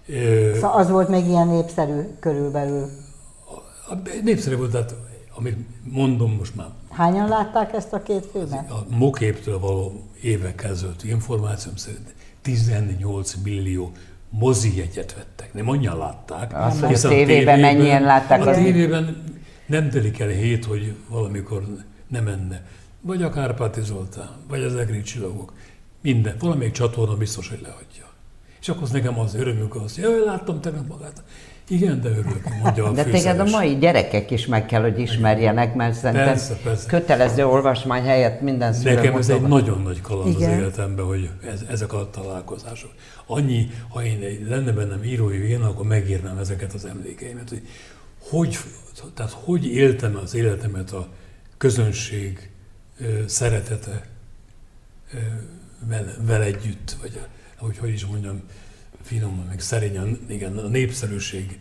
igen. 0.08 0.54
Szóval 0.54 0.80
az 0.80 0.90
volt 0.90 1.10
még 1.10 1.28
ilyen 1.28 1.48
népszerű 1.48 2.00
körülbelül. 2.20 2.90
Népszerű 4.24 4.56
volt, 4.56 4.72
tehát 4.72 4.96
amit 5.38 5.58
mondom 5.84 6.32
most 6.32 6.56
már. 6.56 6.68
Hányan 6.90 7.28
látták 7.28 7.74
ezt 7.74 7.94
a 7.94 8.04
két 8.04 8.26
filmet? 8.32 8.72
A 8.72 8.86
Moképtől 8.90 9.60
való 9.60 10.04
évek 10.22 10.64
ezelőtt 10.64 11.04
információm 11.04 11.76
szerint 11.76 12.14
18 12.42 13.36
millió 13.44 13.92
mozi 14.30 14.78
jegyet 14.78 15.16
vettek. 15.16 15.54
Nem 15.54 15.70
annyian 15.70 15.98
látták. 15.98 16.54
Azt, 16.56 16.80
hogy 16.80 16.94
a 16.94 17.08
tévében 17.08 17.60
mennyien 17.60 18.02
látták. 18.02 18.46
A 18.46 18.54
tévében 18.54 19.24
nem 19.66 19.90
telik 19.90 20.20
el 20.20 20.28
hét, 20.28 20.66
hogy 20.66 20.96
valamikor 21.10 21.64
nem 22.08 22.24
menne. 22.24 22.66
Vagy 23.02 23.24
a 23.24 23.30
Kárpáti 23.30 23.82
Zoltán, 23.82 24.30
vagy 24.48 24.64
az 24.64 24.76
Egri 24.76 25.02
Csillagok. 25.02 25.54
Minden. 26.02 26.36
Valamelyik 26.40 26.74
csatorna 26.74 27.16
biztos, 27.16 27.50
hogy 27.50 27.60
leadja. 27.62 28.06
És 28.60 28.70
akkor 28.70 28.84
az 28.84 28.92
nekem 28.92 29.20
az 29.20 29.36
örömünk 29.36 29.76
az, 29.76 29.96
hogy 29.96 30.04
jaj, 30.04 30.24
láttam 30.24 30.62
tegnap 30.62 30.88
magát. 30.88 31.24
Igen, 31.70 32.02
de 32.02 32.10
örülök, 32.10 32.44
mondja 32.64 32.86
a 32.86 32.92
De 32.92 33.04
téged 33.04 33.40
a 33.40 33.44
mai 33.44 33.78
gyerekek 33.78 34.32
is 34.32 34.46
meg 34.46 34.66
kell, 34.66 34.82
hogy 34.82 35.00
ismerjenek, 35.00 35.76
mert 35.76 35.94
szerintem 35.94 36.26
persze, 36.26 36.56
persze. 36.64 36.88
kötelező 36.88 37.46
olvasmány 37.46 38.04
helyett 38.04 38.42
minden 38.42 38.74
szülő 38.74 38.96
Nekem 38.96 39.16
ez 39.16 39.30
egy 39.30 39.42
nagyon 39.42 39.82
nagy 39.82 40.02
kaland 40.02 40.36
Igen. 40.36 40.52
az 40.52 40.58
életemben, 40.58 41.06
hogy 41.06 41.30
ez, 41.46 41.64
ezek 41.70 41.94
a 41.94 42.10
találkozások. 42.10 42.92
Annyi, 43.26 43.70
ha 43.90 44.04
én 44.04 44.46
lenne 44.50 44.72
bennem 44.72 45.04
írói 45.04 45.38
vén, 45.38 45.62
akkor 45.62 45.86
megírnám 45.86 46.38
ezeket 46.38 46.74
az 46.74 46.86
emlékeimet, 46.86 47.50
hogy 47.50 47.62
hogy, 48.30 48.58
tehát 49.14 49.32
hogy 49.32 49.66
éltem 49.66 50.20
az 50.24 50.36
életemet 50.36 50.92
a 50.92 51.08
közönség 51.58 52.50
szeretete 53.26 54.06
vele, 55.88 56.16
vele 56.26 56.44
együtt, 56.44 56.96
vagy 57.02 57.22
ahogy 57.58 57.78
hogy 57.78 57.94
is 57.94 58.06
mondjam, 58.06 58.42
finoman, 59.08 59.46
meg 59.46 59.60
szerényen, 59.60 60.20
igen, 60.28 60.58
a 60.58 60.68
népszerűség 60.68 61.60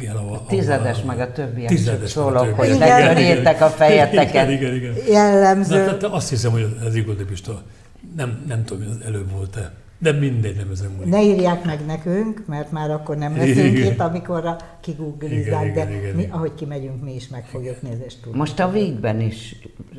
igen, 0.00 0.16
a, 0.16 0.32
a 0.32 0.44
tizedes, 0.46 1.02
a, 1.02 1.04
meg 1.04 1.20
a 1.20 1.32
többiek 1.32 1.68
tizedes 1.68 2.10
szólok, 2.10 2.54
hogy 2.54 2.78
ne 2.78 3.48
a 3.50 3.68
fejeteket. 3.68 4.50
Igen, 4.50 4.74
igen, 4.74 4.74
igen. 4.74 4.94
Jellemző. 5.08 5.78
Na, 5.78 5.84
tehát 5.84 6.02
azt 6.02 6.28
hiszem, 6.28 6.50
hogy 6.50 6.76
az 6.84 6.94
Igor 6.94 7.14
Pista, 7.14 7.62
nem, 8.16 8.44
nem 8.46 8.64
tudom, 8.64 8.86
hogy 8.86 9.02
előbb 9.04 9.30
volt-e, 9.30 9.72
de 9.98 10.12
mindegy, 10.12 10.56
nem 10.56 10.70
ezen 10.70 10.90
múlik. 10.90 11.10
Ne 11.10 11.22
írják 11.22 11.64
meg 11.64 11.86
nekünk, 11.86 12.46
mert 12.46 12.72
már 12.72 12.90
akkor 12.90 13.16
nem 13.16 13.36
leszünk 13.36 13.76
igen. 13.76 13.92
itt, 13.92 14.00
amikor 14.00 14.56
kigooglizzák, 14.80 15.74
de 15.74 15.96
igen, 15.96 16.14
mi, 16.14 16.26
ahogy 16.30 16.54
kimegyünk, 16.54 17.02
mi 17.02 17.14
is 17.14 17.28
meg 17.28 17.46
fogjuk 17.46 17.82
nézni, 17.82 18.04
és 18.04 18.14
tudjuk. 18.14 18.34
Most 18.34 18.60
a 18.60 18.70
végben 18.70 19.20
is 19.20 19.56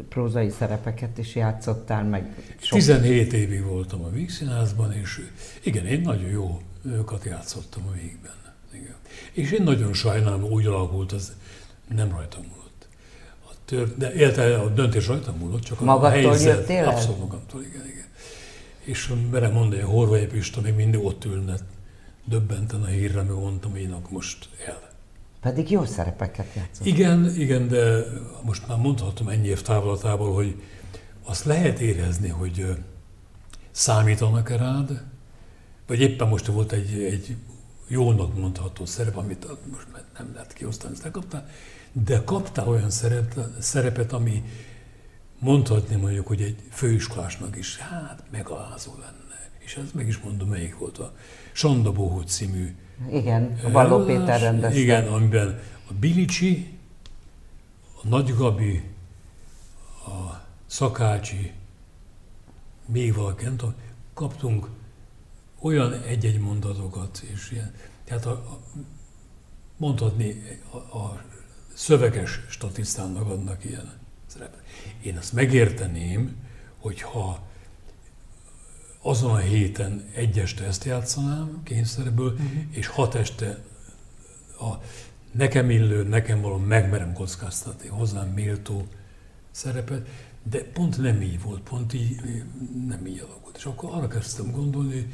prózai 0.09 0.49
szerepeket 0.49 1.17
is 1.17 1.35
játszottál 1.35 2.03
meg. 2.03 2.35
Sok... 2.59 2.77
17 2.77 3.33
évig 3.33 3.63
voltam 3.63 4.03
a 4.03 4.09
Vígszínházban, 4.09 4.93
és 4.93 5.21
igen, 5.63 5.85
én 5.85 6.01
nagyon 6.01 6.29
jó 6.29 6.61
őket 6.85 7.23
játszottam 7.23 7.83
a 7.87 7.91
végben. 7.91 8.31
Igen. 8.73 8.95
És 9.31 9.51
én 9.51 9.63
nagyon 9.63 9.93
sajnálom, 9.93 10.43
úgy 10.43 10.65
alakult, 10.65 11.11
az 11.11 11.33
nem 11.95 12.11
rajtam 12.11 12.41
múlott. 12.41 12.87
A 13.45 13.53
tör, 13.65 13.95
de 13.97 14.13
érte, 14.13 14.57
a 14.57 14.69
döntés 14.69 15.07
rajtam 15.07 15.35
múlott, 15.35 15.63
csak 15.63 15.79
Magadtól 15.79 16.29
a 16.29 16.33
helyzet. 16.33 16.57
Jöttél 16.57 16.87
abszolút 16.87 17.19
magamtól, 17.19 17.61
igen, 17.61 17.87
igen. 17.87 18.07
És 18.79 19.13
merem 19.31 19.51
mondani, 19.51 19.81
hogy 19.81 19.91
Horvai 19.91 20.25
Pista 20.25 20.61
még 20.61 20.73
mindig 20.73 21.03
ott 21.03 21.25
ülne, 21.25 21.55
döbbenten 22.25 22.81
a 22.81 22.85
hírre, 22.85 23.21
meg 23.21 23.35
mondtam, 23.35 23.71
hogy 23.71 23.81
én 23.81 23.91
akkor 23.91 24.11
most 24.11 24.49
el. 24.65 24.89
Pedig 25.41 25.71
jó 25.71 25.85
szerepeket 25.85 26.53
játszott. 26.55 26.85
Igen, 26.85 27.35
igen, 27.35 27.67
de 27.67 28.03
most 28.43 28.67
már 28.67 28.77
mondhatom 28.77 29.27
ennyi 29.27 29.47
év 29.47 29.61
távlatából, 29.61 30.33
hogy 30.33 30.61
azt 31.23 31.45
lehet 31.45 31.79
érezni, 31.79 32.27
hogy 32.29 32.77
számítanak-e 33.71 34.57
rád, 34.57 35.03
vagy 35.87 35.99
éppen 35.99 36.27
most 36.27 36.45
volt 36.45 36.71
egy, 36.71 37.03
egy 37.03 37.35
jónak 37.87 38.37
mondható 38.37 38.85
szerep, 38.85 39.17
amit 39.17 39.47
most 39.71 39.87
nem 40.17 40.31
lehet 40.33 40.53
kiosztani, 40.53 40.93
ezt 40.93 41.43
de 41.91 42.23
kaptál 42.23 42.67
olyan 42.67 42.89
szerep, 42.89 43.39
szerepet, 43.59 44.13
ami 44.13 44.43
mondhatni 45.39 45.95
mondjuk, 45.95 46.27
hogy 46.27 46.41
egy 46.41 46.55
főiskolásnak 46.71 47.57
is, 47.57 47.77
hát 47.77 48.23
megalázó 48.31 48.91
lenne. 48.91 49.49
És 49.57 49.75
ez 49.75 49.91
meg 49.93 50.07
is 50.07 50.17
mondom, 50.17 50.49
melyik 50.49 50.77
volt 50.77 50.97
a 50.97 51.13
Sanda 51.51 51.91
Bohó 51.91 52.21
című. 52.21 52.75
Igen, 53.11 53.59
a 53.63 53.69
Balló 53.69 54.05
Péter 54.05 54.41
rendezte. 54.41 54.79
Igen, 54.79 55.07
amiben 55.07 55.59
a 55.89 55.93
Bilicsi, 55.99 56.77
a 58.03 58.07
Nagy 58.07 58.35
Gabi, 58.35 58.83
a 60.05 60.41
Szakácsi, 60.65 61.51
még 62.85 63.13
valaki, 63.13 63.43
nem 63.43 63.57
tudom, 63.57 63.75
kaptunk 64.13 64.67
olyan 65.59 65.93
egy-egy 65.93 66.39
mondatokat, 66.39 67.23
és 67.33 67.51
ilyen, 67.51 67.73
tehát 68.03 68.25
a, 68.25 68.31
a, 68.31 68.59
mondhatni 69.77 70.59
a, 70.71 70.97
a 70.97 71.23
szöveges 71.73 72.39
statisztának 72.49 73.29
adnak 73.29 73.65
ilyen 73.65 73.98
szerepet. 74.29 74.63
Én 75.01 75.17
azt 75.17 75.33
megérteném, 75.33 76.35
hogyha 76.79 77.47
azon 79.01 79.31
a 79.31 79.37
héten 79.37 80.05
egy 80.13 80.39
este 80.39 80.63
ezt 80.65 80.83
játszanám 80.83 81.61
kényszerből, 81.63 82.31
uh-huh. 82.31 82.49
és 82.69 82.87
hat 82.87 83.15
este 83.15 83.63
a 84.59 84.73
nekem 85.31 85.69
illő, 85.69 86.03
nekem 86.03 86.41
való 86.41 86.57
megmerem 86.57 87.13
kockáztatni 87.13 87.87
hozzám 87.87 88.27
méltó 88.27 88.87
szerepet, 89.51 90.07
de 90.43 90.63
pont 90.63 90.97
nem 90.97 91.21
így 91.21 91.41
volt, 91.41 91.61
pont 91.61 91.93
így 91.93 92.43
nem 92.87 93.05
így 93.05 93.19
alakult. 93.19 93.57
És 93.57 93.65
akkor 93.65 93.89
arra 93.93 94.07
kezdtem 94.07 94.51
gondolni, 94.51 94.93
hogy 94.93 95.13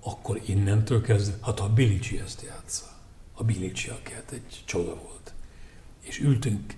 akkor 0.00 0.40
innentől 0.46 1.02
kezdve, 1.02 1.36
hát 1.42 1.60
a 1.60 1.72
Bilicsi 1.72 2.18
ezt 2.18 2.42
játsza. 2.42 2.84
A 3.34 3.44
Bilicsi, 3.44 3.88
aki 3.88 4.12
hát 4.12 4.32
egy 4.32 4.62
csoda 4.64 4.94
volt. 4.94 5.34
És 6.00 6.20
ültünk 6.20 6.74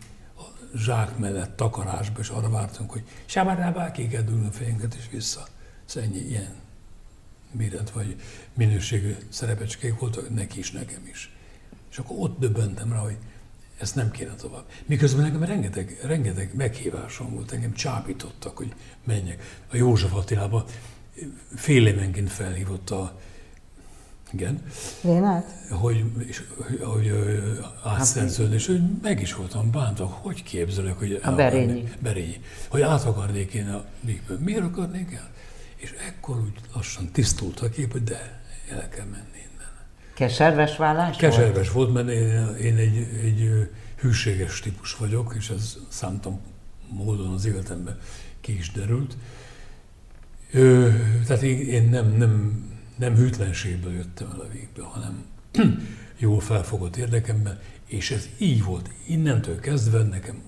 zsák 0.74 1.18
mellett 1.18 1.56
takarásba, 1.56 2.20
és 2.20 2.28
arra 2.28 2.50
vártunk, 2.50 2.90
hogy 2.90 3.02
sábárábá 3.24 3.90
ki 3.90 4.08
kell 4.08 4.24
a 4.48 4.52
fejünket, 4.52 4.94
és 4.94 5.08
vissza. 5.10 5.46
Ennyi 5.94 6.18
ilyen 6.18 6.54
méret 7.52 7.90
vagy 7.90 8.20
minőségű 8.54 9.16
szerepecskék 9.28 9.98
voltak 9.98 10.34
neki 10.34 10.58
is, 10.58 10.70
nekem 10.70 11.06
is. 11.10 11.32
És 11.90 11.98
akkor 11.98 12.16
ott 12.18 12.38
döbbentem 12.38 12.92
rá, 12.92 12.98
hogy 12.98 13.16
ezt 13.78 13.94
nem 13.94 14.10
kéne 14.10 14.34
tovább. 14.34 14.64
Miközben 14.86 15.22
nekem 15.22 15.44
rengeteg, 15.44 15.98
rengeteg 16.02 16.54
meghívásom 16.54 17.34
volt, 17.34 17.52
engem 17.52 17.72
csábítottak, 17.72 18.56
hogy 18.56 18.74
menjek. 19.04 19.62
A 19.70 19.76
József 19.76 20.14
Attilában 20.14 20.64
fél 21.54 21.86
évenként 21.86 22.30
felhívott 22.30 22.90
a 22.90 23.20
igen. 24.32 24.62
Lénát? 25.00 25.54
Hogy, 25.70 26.04
és, 26.26 26.42
hogy 26.82 27.12
átszerződni, 27.84 28.54
és 28.54 28.66
hogy 28.66 28.80
meg 29.02 29.20
is 29.20 29.34
voltam 29.34 29.70
bántva, 29.70 30.06
hogy 30.06 30.42
képzelek, 30.42 30.98
hogy 30.98 31.20
a 31.22 31.32
Berényi. 31.32 31.88
Berényi. 31.98 32.40
Hogy 32.68 32.80
át 32.80 33.04
akarnék 33.04 33.52
én 33.52 33.68
a 33.68 33.84
Miért 34.38 34.62
akarnék 34.62 35.12
el? 35.12 35.30
És 35.76 35.94
ekkor 36.06 36.36
úgy 36.38 36.60
lassan 36.74 37.10
tisztult 37.12 37.60
a 37.60 37.68
kép, 37.68 37.92
hogy 37.92 38.04
de 38.04 38.42
el 38.70 38.88
kell 38.88 39.04
menni 39.04 39.38
innen. 39.52 39.72
Keserves 40.14 40.76
vállás 40.76 41.16
Keserves 41.16 41.70
volt, 41.70 41.92
volt 41.92 42.06
mert 42.06 42.18
én, 42.18 42.56
én 42.56 42.76
egy, 42.76 42.96
egy 43.22 43.70
hűséges 44.00 44.60
típus 44.60 44.96
vagyok, 44.96 45.34
és 45.38 45.50
ez 45.50 45.76
számtam 45.88 46.40
módon 46.88 47.32
az 47.32 47.44
életemben 47.44 47.98
ki 48.40 48.56
is 48.56 48.72
derült. 48.72 49.16
Ö, 50.52 50.88
tehát 51.26 51.42
én, 51.42 51.58
én 51.58 51.88
nem, 51.88 52.16
nem, 52.16 52.62
nem 52.98 53.14
hűtlenségből 53.14 53.92
jöttem 53.92 54.30
el 54.32 54.40
a 54.40 54.48
végből, 54.52 54.84
hanem 54.84 55.24
jól 56.18 56.40
felfogott 56.40 56.96
érdekemben, 56.96 57.58
és 57.86 58.10
ez 58.10 58.28
így 58.38 58.64
volt. 58.64 58.90
Innentől 59.06 59.60
kezdve 59.60 60.02
nekem 60.02 60.42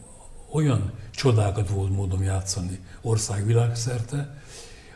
olyan 0.52 0.92
csodákat 1.11 1.69
volt 1.69 1.90
módom 1.90 2.23
játszani 2.23 2.78
országvilágszerte. 3.00 4.42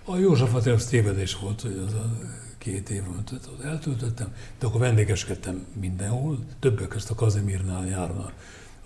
A 0.04 0.16
József 0.16 0.54
Attila 0.54 0.76
tévedés 0.76 1.36
volt, 1.36 1.60
hogy 1.60 1.82
az 1.86 1.94
a 1.94 2.18
két 2.58 2.90
év, 2.90 3.02
amit 3.08 3.32
ott 3.32 3.62
eltöltöttem, 3.62 4.34
de 4.58 4.66
akkor 4.66 4.80
vendégeskedtem 4.80 5.66
mindenhol, 5.80 6.38
többek 6.60 6.88
között 6.88 7.10
a 7.10 7.14
Kazimirnál 7.14 7.86
járna 7.86 8.32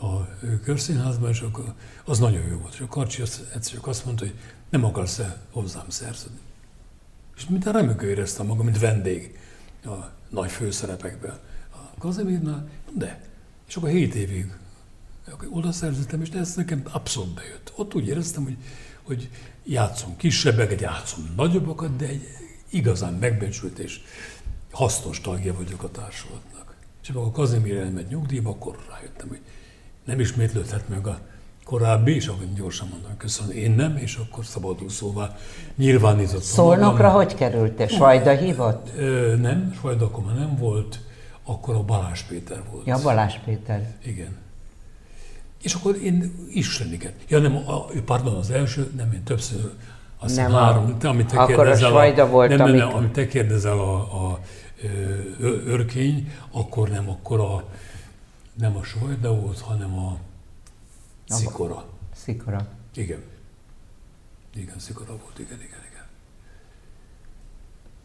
a 0.01 0.29
körszínházban, 0.63 1.31
és 1.31 1.41
akkor 1.41 1.75
az 2.05 2.19
nagyon 2.19 2.47
jó 2.51 2.57
volt. 2.57 2.75
És 2.75 2.81
a 2.81 2.87
Karcsi 2.87 3.23
egyszer 3.23 3.75
csak 3.75 3.87
azt 3.87 4.05
mondta, 4.05 4.25
hogy 4.25 4.35
nem 4.71 4.85
akarsz-e 4.85 5.41
hozzám 5.51 5.89
szerződni. 5.89 6.39
És 7.39 7.47
minden 7.47 7.73
remekül 7.73 8.09
éreztem 8.09 8.47
magam, 8.47 8.65
mint 8.65 8.79
vendég 8.79 9.39
a 9.85 9.95
nagy 10.29 10.51
főszerepekben. 10.51 11.39
A 11.71 11.99
Kazimirnál, 11.99 12.69
de. 12.95 13.21
És 13.69 13.77
akkor 13.77 13.89
hét 13.89 14.15
évig 14.15 14.53
oda 15.51 15.73
szerződtem, 15.73 16.21
és 16.21 16.29
ez 16.29 16.55
nekem 16.55 16.83
abszolút 16.93 17.35
bejött. 17.35 17.73
Ott 17.77 17.95
úgy 17.95 18.07
éreztem, 18.07 18.45
hogy, 18.45 18.57
hogy 19.03 19.31
játszom 19.65 20.17
kisebbeket, 20.17 20.81
játszom 20.81 21.33
nagyobbakat, 21.37 21.97
de 21.97 22.07
egy 22.07 22.29
igazán 22.71 23.15
megbecsült 23.15 23.79
és 23.79 24.01
hasznos 24.71 25.21
tagja 25.21 25.55
vagyok 25.55 25.83
a 25.83 25.91
társulatnak. 25.91 26.75
És 27.03 27.09
amikor 27.09 27.33
Kazimír 27.33 27.77
elment 27.77 28.09
nyugdíjba, 28.09 28.51
akkor 28.51 28.79
rájöttem, 28.91 29.29
hogy 29.29 29.41
nem 30.05 30.21
ismétlődhet 30.21 30.89
meg 30.89 31.07
a 31.07 31.21
korábbi, 31.69 32.15
és 32.15 32.27
akkor 32.27 32.47
gyorsan 32.55 32.89
mondom, 32.91 33.17
köszönöm, 33.17 33.57
én 33.57 33.71
nem, 33.71 33.97
és 33.97 34.17
akkor 34.17 34.45
szabadul 34.45 34.89
szóval 34.89 35.37
nyilvánítottam. 35.77 36.41
Szolnokra 36.41 37.11
hogy 37.11 37.35
került? 37.35 37.91
Svajda 37.91 38.31
hívott? 38.31 38.89
Ö, 38.97 39.35
nem, 39.41 39.75
Svajda 39.79 40.05
akkor 40.05 40.25
már 40.25 40.35
nem 40.35 40.57
volt, 40.57 41.01
akkor 41.45 41.75
a 41.75 41.83
Balázs 41.83 42.23
Péter 42.23 42.63
volt. 42.71 42.87
Ja, 42.87 42.99
Balázs 43.03 43.35
Péter. 43.45 43.95
Igen. 44.05 44.37
És 45.63 45.75
akkor 45.75 45.97
én 46.03 46.47
isteniket. 46.51 47.13
Ja 47.29 47.39
nem, 47.39 47.57
a, 47.57 47.85
pardon, 48.05 48.35
az 48.35 48.51
első, 48.51 48.91
nem, 48.97 49.13
én 49.13 49.23
többször, 49.23 49.71
azt 50.19 50.37
nem 50.37 50.53
három, 50.53 50.99
te, 50.99 51.09
amit 51.09 51.27
te 51.27 51.39
akkor 51.39 51.55
kérdezel, 51.55 51.97
a, 51.97 52.21
a 52.21 52.27
volt, 52.27 52.49
nem, 52.49 52.59
nem, 52.59 52.77
nem, 52.77 52.95
amit 52.95 53.13
te 53.13 53.27
kérdezel 53.27 53.79
a, 53.79 53.95
a, 53.95 54.31
a 54.31 54.41
örkény, 55.67 56.33
akkor 56.51 56.89
nem, 56.89 57.09
akkor 57.09 57.41
a, 57.41 57.65
nem 58.55 58.77
a 58.77 58.83
Svajda 58.83 59.35
volt, 59.35 59.61
hanem 59.61 59.99
a 59.99 60.17
Szikora. 61.29 61.85
Szikora. 62.15 62.69
Igen. 62.95 63.23
Igen, 64.55 64.79
Szikora 64.79 65.17
volt, 65.23 65.39
igen, 65.39 65.59
igen, 65.59 65.81
igen. 65.91 66.07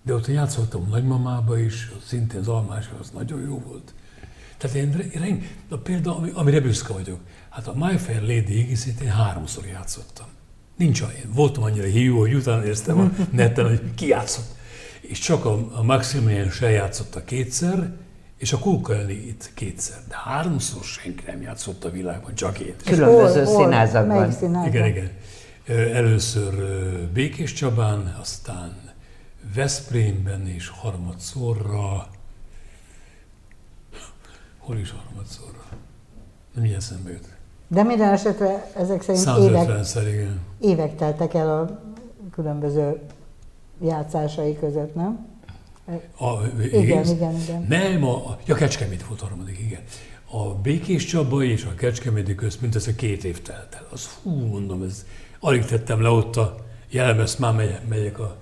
De 0.03 0.13
ott 0.13 0.27
játszottam 0.27 0.87
nagymamába 0.89 1.59
is, 1.59 1.91
szintén 2.05 2.39
az 2.39 2.47
almás, 2.47 2.89
az 2.99 3.09
nagyon 3.09 3.41
jó 3.41 3.59
volt. 3.59 3.93
Tehát 4.57 4.75
én, 4.75 5.11
én 5.23 5.43
a 5.69 5.77
példa, 5.77 6.17
ami, 6.17 6.29
amire 6.33 6.59
büszke 6.59 6.93
vagyok, 6.93 7.19
hát 7.49 7.67
a 7.67 7.73
My 7.75 7.97
Fair 7.97 8.21
Lady 8.21 8.57
égészét 8.57 8.99
én 8.99 9.09
háromszor 9.09 9.65
játszottam. 9.65 10.27
Nincs 10.77 11.01
olyan, 11.01 11.31
voltam 11.33 11.63
annyira 11.63 11.87
hívó, 11.87 12.19
hogy 12.19 12.33
utána 12.33 12.63
éreztem 12.63 12.99
a 12.99 13.11
neten, 13.31 13.67
hogy 13.67 13.93
ki 13.95 14.07
játszott. 14.07 14.55
És 15.01 15.19
csak 15.19 15.45
a, 15.45 15.77
a 15.77 15.83
Maximilian 15.83 16.49
se 16.49 16.69
játszotta 16.69 17.23
kétszer, 17.23 17.93
és 18.43 18.53
a 18.53 18.59
Kulkalni 18.59 19.13
itt 19.13 19.51
kétszer, 19.53 19.97
de 20.07 20.15
háromszor 20.23 20.83
senki 20.83 21.23
nem 21.27 21.41
játszott 21.41 21.83
a 21.83 21.89
világban, 21.89 22.35
csak 22.35 22.59
én. 22.59 22.75
Különböző 22.85 23.45
színházakban. 23.45 24.31
Igen, 24.65 24.85
igen. 24.85 25.11
Először 25.93 26.53
Békés 27.13 27.53
Csabán, 27.53 28.15
aztán 28.21 28.77
Veszprémben 29.55 30.47
és 30.47 30.67
harmadszorra, 30.69 32.07
hol 34.57 34.77
is 34.77 34.91
harmadszorra? 34.91 35.65
Nem 36.55 36.65
ilyen 36.65 36.79
szembe 36.79 37.11
jut. 37.11 37.27
De 37.67 37.83
minden 37.83 38.13
esetre 38.13 38.71
ezek 38.75 39.01
szerint 39.01 39.37
évek, 39.37 39.85
igen. 39.95 40.39
évek 40.59 40.95
teltek 40.95 41.33
el 41.33 41.59
a 41.59 41.81
különböző 42.31 42.99
játszásai 43.81 44.57
között, 44.59 44.95
nem? 44.95 45.32
A, 46.17 46.45
igen, 46.61 47.05
igen, 47.05 47.35
igen. 47.35 47.65
Nem, 47.67 48.03
a, 48.03 48.39
ja, 48.45 48.55
Kecskemét 48.55 49.05
volt 49.07 49.21
a 49.21 49.25
harmadik, 49.25 49.59
igen. 49.59 49.81
A 50.25 50.53
Békés 50.53 51.05
Csaba 51.05 51.43
és 51.43 51.63
a 51.63 51.75
Kecskeméti 51.75 52.35
közt 52.35 52.61
mindössze 52.61 52.95
két 52.95 53.23
év 53.23 53.41
telt 53.41 53.73
el. 53.75 53.87
Az 53.91 54.09
hú, 54.21 54.45
mondom, 54.45 54.83
ez, 54.83 55.05
alig 55.39 55.65
tettem 55.65 56.01
le 56.01 56.09
ott 56.09 56.35
a 56.35 56.65
jelmezt, 56.89 57.39
már 57.39 57.53
megy, 57.53 57.79
megyek 57.89 58.19
a 58.19 58.37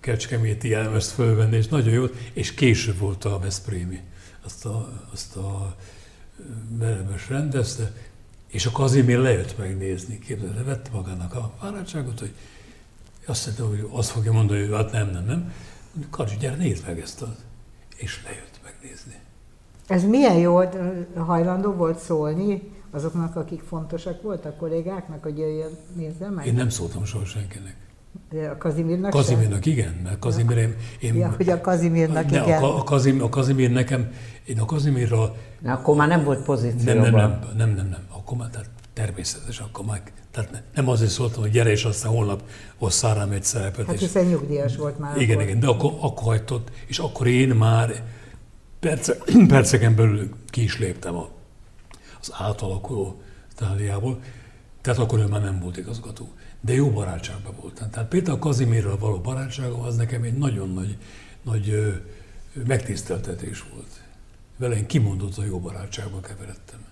Kecskeméti 0.00 0.68
jelmezt 0.68 1.10
fölvenni, 1.10 1.56
és 1.56 1.68
nagyon 1.68 1.92
jó, 1.92 2.04
és 2.32 2.54
később 2.54 2.98
volt 2.98 3.24
a 3.24 3.38
Veszprémi. 3.38 4.00
Azt 4.44 4.66
a, 4.66 4.88
azt 5.12 5.36
a 5.36 5.76
Veremes 6.68 7.28
rendezte, 7.28 7.92
és 8.48 8.66
a 8.66 8.70
Kazimír 8.70 9.18
lejött 9.18 9.58
megnézni, 9.58 10.18
képzeld, 10.18 10.64
vette 10.64 10.90
magának 10.92 11.34
a 11.34 11.52
fáradtságot, 11.60 12.18
hogy 12.18 12.34
azt 13.26 13.44
hiszem, 13.44 13.66
hogy 13.66 13.88
azt 13.90 14.10
fogja 14.10 14.32
mondani, 14.32 14.60
hogy 14.60 14.74
hát 14.74 14.92
nem, 14.92 15.10
nem, 15.10 15.24
nem. 15.24 15.52
Karcsi, 16.10 16.36
gyere, 16.36 16.56
nézd 16.56 16.86
meg 16.86 17.00
ezt 17.00 17.22
az. 17.22 17.44
És 17.96 18.22
lejött 18.24 18.60
megnézni. 18.64 19.14
Ez 19.86 20.04
milyen 20.04 20.36
jó, 20.36 20.60
hajlandó 21.16 21.72
volt 21.72 21.98
szólni 21.98 22.62
azoknak, 22.90 23.36
akik 23.36 23.60
fontosak 23.60 24.22
voltak, 24.22 24.56
kollégáknak, 24.56 25.22
hogy 25.22 25.38
jöjjön, 25.38 25.76
nézze 25.96 26.28
meg? 26.28 26.46
Én 26.46 26.54
nem 26.54 26.68
szóltam 26.68 27.04
soha 27.04 27.24
senkinek. 27.24 27.76
A 28.52 28.56
Kazimirnak 28.58 29.10
Kazimirnak 29.10 29.62
sem? 29.62 29.72
igen, 29.72 30.00
mert 30.02 30.18
Kazimir 30.18 30.56
én... 30.56 30.74
én 31.00 31.14
ja, 31.14 31.34
hogy 31.36 31.48
a 31.48 31.60
Kazimirnak 31.60 32.30
ne, 32.30 32.42
igen. 32.42 32.62
A, 32.62 32.78
a, 32.78 32.82
Kazim, 32.82 33.22
a 33.22 33.28
Kazimir 33.28 33.70
nekem, 33.70 34.12
én 34.44 34.60
a 34.60 34.64
Kazimirra... 34.64 35.34
Na, 35.60 35.72
akkor 35.72 35.96
már 35.96 36.08
nem 36.08 36.24
volt 36.24 36.44
pozícióban. 36.44 36.96
Nem, 36.96 37.12
nem, 37.12 37.30
nem, 37.30 37.56
nem, 37.56 37.74
nem, 37.74 37.86
nem. 37.86 38.04
Akkor 38.08 38.36
már, 38.36 38.48
tehát 38.48 38.70
természetes, 38.92 39.60
akkor 39.60 39.84
már 39.84 40.02
tehát 40.32 40.62
nem 40.74 40.88
azért 40.88 41.10
szóltam, 41.10 41.42
hogy 41.42 41.50
gyere, 41.50 41.70
és 41.70 41.84
aztán 41.84 42.12
holnap 42.12 42.42
osszál 42.78 43.14
rám 43.14 43.30
egy 43.30 43.44
szerepet. 43.44 43.86
Hát 43.86 43.98
hiszen 43.98 44.26
nyugdíjas 44.26 44.76
volt 44.76 44.98
már. 44.98 45.20
Igen, 45.20 45.36
akkor. 45.36 45.48
igen, 45.48 45.60
de 45.60 45.66
akkor, 45.66 45.92
akkor 46.00 46.22
hagytott, 46.22 46.70
és 46.86 46.98
akkor 46.98 47.26
én 47.26 47.48
már 47.48 48.02
perce, 48.80 49.16
perceken 49.48 49.94
belül 49.94 50.28
ki 50.46 50.62
is 50.62 50.78
léptem 50.78 51.14
a, 51.14 51.28
az 52.20 52.30
átalakuló 52.32 53.22
táliából, 53.54 54.20
tehát 54.80 54.98
akkor 54.98 55.18
ő 55.18 55.26
már 55.26 55.42
nem 55.42 55.60
volt 55.60 55.76
igazgató. 55.76 56.28
De 56.60 56.72
jó 56.72 56.90
barátságban 56.90 57.54
voltam. 57.60 57.90
Tehát 57.90 58.08
például 58.08 58.38
Kazimirral 58.38 58.98
való 58.98 59.18
barátságom 59.18 59.80
az 59.80 59.96
nekem 59.96 60.22
egy 60.22 60.36
nagyon 60.36 60.72
nagy, 60.72 60.96
nagy 61.42 61.68
ö, 61.68 61.90
megtiszteltetés 62.66 63.64
volt. 63.72 64.02
Vele 64.56 64.76
én 64.76 64.86
kimondott 64.86 65.36
a 65.36 65.44
jó 65.44 65.58
barátságba 65.58 66.20
keveredtem 66.20 66.84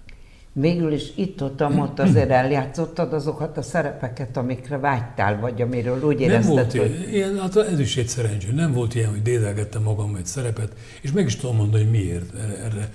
végül 0.52 0.92
is 0.92 1.12
itt-ott, 1.14 1.62
ott 1.62 1.98
azért 1.98 2.30
eljátszottad 2.30 3.12
azokat 3.12 3.56
a 3.56 3.62
szerepeket, 3.62 4.36
amikre 4.36 4.78
vágytál, 4.78 5.40
vagy 5.40 5.62
amiről 5.62 6.02
úgy 6.02 6.20
érezted, 6.20 6.54
Nem 6.54 6.54
volt 6.54 6.72
hogy... 6.72 7.08
ilyen, 7.12 7.38
hát 7.38 7.56
ez 7.56 7.78
is 7.78 7.96
egy 7.96 8.08
szerencsé. 8.08 8.50
Nem 8.50 8.72
volt 8.72 8.94
ilyen, 8.94 9.10
hogy 9.10 9.22
dédelgettem 9.22 9.82
magam 9.82 10.14
egy 10.14 10.26
szerepet, 10.26 10.72
és 11.00 11.12
meg 11.12 11.26
is 11.26 11.36
tudom 11.36 11.56
mondani, 11.56 11.82
hogy 11.82 11.92
miért. 11.92 12.34
Erre, 12.34 12.56
erre 12.56 12.92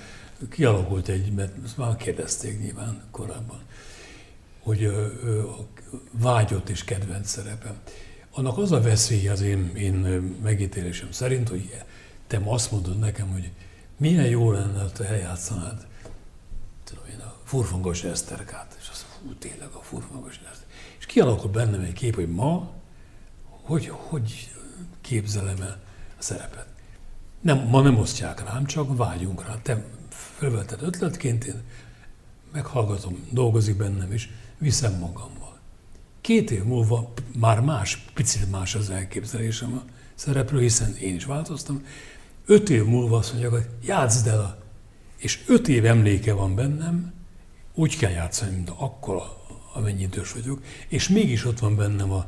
kialakult 0.49 1.07
egy, 1.07 1.31
mert 1.35 1.51
ezt 1.65 1.77
már 1.77 1.95
kérdezték 1.95 2.61
nyilván 2.61 3.01
korábban, 3.11 3.59
hogy 4.63 4.83
ö, 4.83 5.05
vágyott 6.11 6.69
és 6.69 6.83
kedvenc 6.83 7.29
szerepem. 7.29 7.75
Annak 8.31 8.57
az 8.57 8.71
a 8.71 8.81
veszély 8.81 9.27
az 9.27 9.41
én, 9.41 9.71
én 9.75 9.95
megítélésem 10.43 11.11
szerint, 11.11 11.49
hogy 11.49 11.83
te 12.27 12.41
azt 12.45 12.71
mondod 12.71 12.99
nekem, 12.99 13.27
hogy 13.27 13.49
milyen 13.97 14.25
jó 14.25 14.51
lenne, 14.51 14.79
ha 14.79 14.89
te 14.91 15.05
eljátszanád 15.05 15.85
furfangos 17.45 18.03
Eszterkát. 18.03 18.77
És 18.81 18.89
azt 18.91 19.01
hú, 19.01 19.34
tényleg 19.34 19.69
a 19.71 19.79
furfangos 19.81 20.39
Eszter. 20.51 20.67
És 20.99 21.05
kialakul 21.05 21.49
bennem 21.49 21.81
egy 21.81 21.93
kép, 21.93 22.15
hogy 22.15 22.29
ma 22.29 22.73
hogy, 23.65 23.91
hogy 23.93 24.51
képzelem 25.01 25.62
el 25.62 25.79
a 26.19 26.21
szerepet. 26.21 26.67
Nem, 27.41 27.58
ma 27.58 27.81
nem 27.81 27.97
osztják 27.97 28.43
rám, 28.43 28.65
csak 28.65 28.97
vágyunk 28.97 29.45
rá. 29.47 29.55
Te 29.62 29.86
felvetted 30.10 30.81
ötletként, 30.81 31.43
én 31.43 31.62
meghallgatom, 32.51 33.27
dolgozik 33.29 33.77
bennem 33.77 34.13
is, 34.13 34.29
viszem 34.58 34.93
magammal. 34.93 35.60
Két 36.21 36.51
év 36.51 36.63
múlva 36.63 37.13
már 37.38 37.60
más, 37.60 37.97
picit 38.13 38.51
más 38.51 38.75
az 38.75 38.89
elképzelésem 38.89 39.73
a 39.73 39.91
szerepről, 40.15 40.60
hiszen 40.60 40.95
én 40.95 41.15
is 41.15 41.25
változtam. 41.25 41.86
Öt 42.45 42.69
év 42.69 42.86
múlva 42.86 43.17
azt 43.17 43.31
mondják, 43.31 43.51
hogy 43.51 43.67
játszd 43.84 44.27
el, 44.27 44.58
és 45.17 45.43
öt 45.47 45.67
év 45.67 45.86
emléke 45.86 46.34
van 46.34 46.55
bennem, 46.55 47.13
úgy 47.75 47.97
kell 47.97 48.11
játszani, 48.11 48.55
mint 48.55 48.71
akkor, 48.77 49.21
amennyi 49.73 50.01
idős 50.01 50.31
vagyok, 50.31 50.61
és 50.88 51.09
mégis 51.09 51.45
ott 51.45 51.59
van 51.59 51.75
bennem 51.75 52.11
a, 52.11 52.25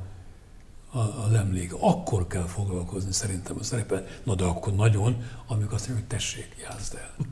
a, 0.92 1.00
az 1.00 1.34
emlék. 1.34 1.74
Akkor 1.80 2.28
kell 2.28 2.46
foglalkozni 2.46 3.12
szerintem 3.12 3.56
a 3.60 3.64
szerepel, 3.64 4.06
na 4.24 4.36
de 4.36 4.44
akkor 4.44 4.74
nagyon, 4.76 5.24
amikor 5.48 5.74
azt 5.74 5.88
mondja, 5.88 6.06
hogy 6.08 6.18
tessék, 6.18 6.56
játszd 6.64 6.98
el. 6.98 7.26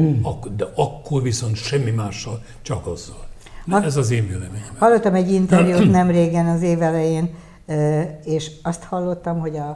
Mm. 0.00 0.24
Ak- 0.24 0.56
de 0.56 0.66
akkor 0.74 1.22
viszont 1.22 1.56
semmi 1.56 1.90
mással, 1.90 2.42
csak 2.62 2.86
azzal. 2.86 3.26
Ne, 3.64 3.82
ez 3.82 3.96
az 3.96 4.10
én 4.10 4.26
véleményem. 4.26 4.76
Hallottam 4.78 5.14
egy 5.14 5.32
interjút 5.32 5.90
nem 6.00 6.10
régen 6.10 6.46
az 6.46 6.62
év 6.62 6.82
elején, 6.82 7.34
és 8.24 8.50
azt 8.62 8.82
hallottam, 8.82 9.38
hogy 9.38 9.56
a, 9.56 9.68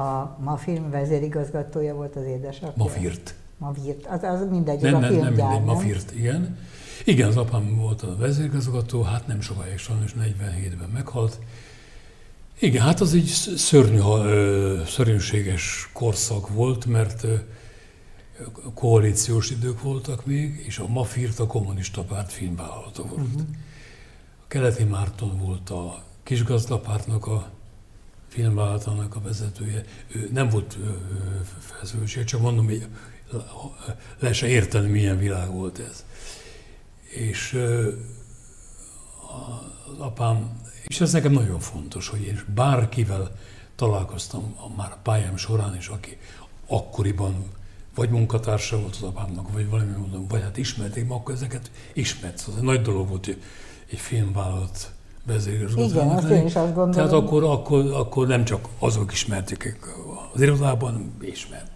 a 0.00 0.36
ma 0.40 0.56
film 0.56 0.90
vezérigazgatója 0.90 1.94
volt 1.94 2.16
az 2.16 2.24
édesapja. 2.24 2.72
Mafirt. 2.76 3.34
Mafirt, 3.58 4.06
az, 4.06 4.22
az 4.22 4.46
mindegy, 4.50 4.80
nem, 4.80 4.94
az 4.94 5.00
nem, 5.00 5.10
a 5.10 5.12
filmgyár, 5.12 5.24
nem, 5.24 5.32
mindegy, 5.32 5.64
nem? 5.66 5.74
Mafirt, 5.74 6.12
igen. 6.14 6.56
Igen, 7.04 7.28
az 7.28 7.36
apám 7.36 7.76
volt 7.76 8.02
a 8.02 8.16
vezérigazgató, 8.16 9.02
hát 9.02 9.26
nem 9.26 9.40
sokáig 9.40 9.78
sajnos 9.78 10.14
47-ben 10.20 10.88
meghalt. 10.92 11.38
Igen, 12.58 12.82
hát 12.82 13.00
az 13.00 13.14
egy 13.14 13.26
szörnyű, 13.56 14.00
szörnyűséges 14.84 15.90
korszak 15.92 16.48
volt, 16.48 16.86
mert 16.86 17.26
koalíciós 18.74 19.50
idők 19.50 19.82
voltak 19.82 20.26
még, 20.26 20.62
és 20.66 20.78
a 20.78 20.88
MAFIRT 20.88 21.38
a 21.38 21.46
kommunista 21.46 22.02
párt 22.02 22.32
filmvállalata 22.32 23.02
volt. 23.02 23.26
Uh-huh. 23.26 23.42
A 24.42 24.46
Keleti 24.48 24.84
Márton 24.84 25.38
volt 25.38 25.70
a 25.70 26.04
kisgazdapártnak 26.22 27.26
a 27.26 27.50
filmvállalatának 28.28 29.16
a 29.16 29.20
vezetője. 29.20 29.84
Ő 30.08 30.30
nem 30.32 30.48
volt 30.48 30.78
feszültség, 31.58 32.24
csak 32.24 32.40
mondom, 32.40 32.64
hogy 32.64 32.86
le 34.18 34.32
se 34.32 34.46
érteni, 34.46 34.90
milyen 34.90 35.18
világ 35.18 35.52
volt 35.52 35.78
ez. 35.78 36.04
És 37.12 37.58
az 39.88 39.98
apám, 39.98 40.60
és 40.86 41.00
ez 41.00 41.12
nekem 41.12 41.32
nagyon 41.32 41.60
fontos, 41.60 42.08
hogy 42.08 42.22
én 42.22 42.40
bárkivel 42.54 43.30
találkoztam 43.76 44.56
már 44.76 44.96
pályám 45.02 45.36
során 45.36 45.76
is, 45.76 45.88
aki 45.88 46.18
akkoriban 46.66 47.34
vagy 47.94 48.10
munkatársa 48.10 48.80
volt 48.80 48.94
az 48.94 49.02
apámnak, 49.02 49.52
vagy 49.52 49.70
valami 49.70 49.90
mondom, 49.98 50.26
vagy 50.28 50.42
hát 50.42 50.56
ismerték, 50.56 51.10
akkor 51.10 51.34
ezeket 51.34 51.70
ismert. 51.92 52.38
Szóval 52.38 52.56
ez 52.56 52.62
nagy 52.62 52.82
dolog 52.82 53.08
volt, 53.08 53.24
hogy 53.24 53.42
egy 53.90 53.98
filmvállalat 53.98 54.90
vezérigazgatónak 55.26 55.94
Igen, 55.94 56.08
azt 56.08 56.30
én 56.30 56.46
is 56.46 56.56
azt 56.56 56.74
gondolom. 56.74 56.90
Tehát 56.90 57.12
akkor, 57.12 57.44
akkor, 57.44 57.92
akkor 57.92 58.26
nem 58.26 58.44
csak 58.44 58.68
azok 58.78 59.12
ismerték 59.12 59.76
az 60.34 60.40
irodában, 60.40 61.12
ismerték. 61.20 61.71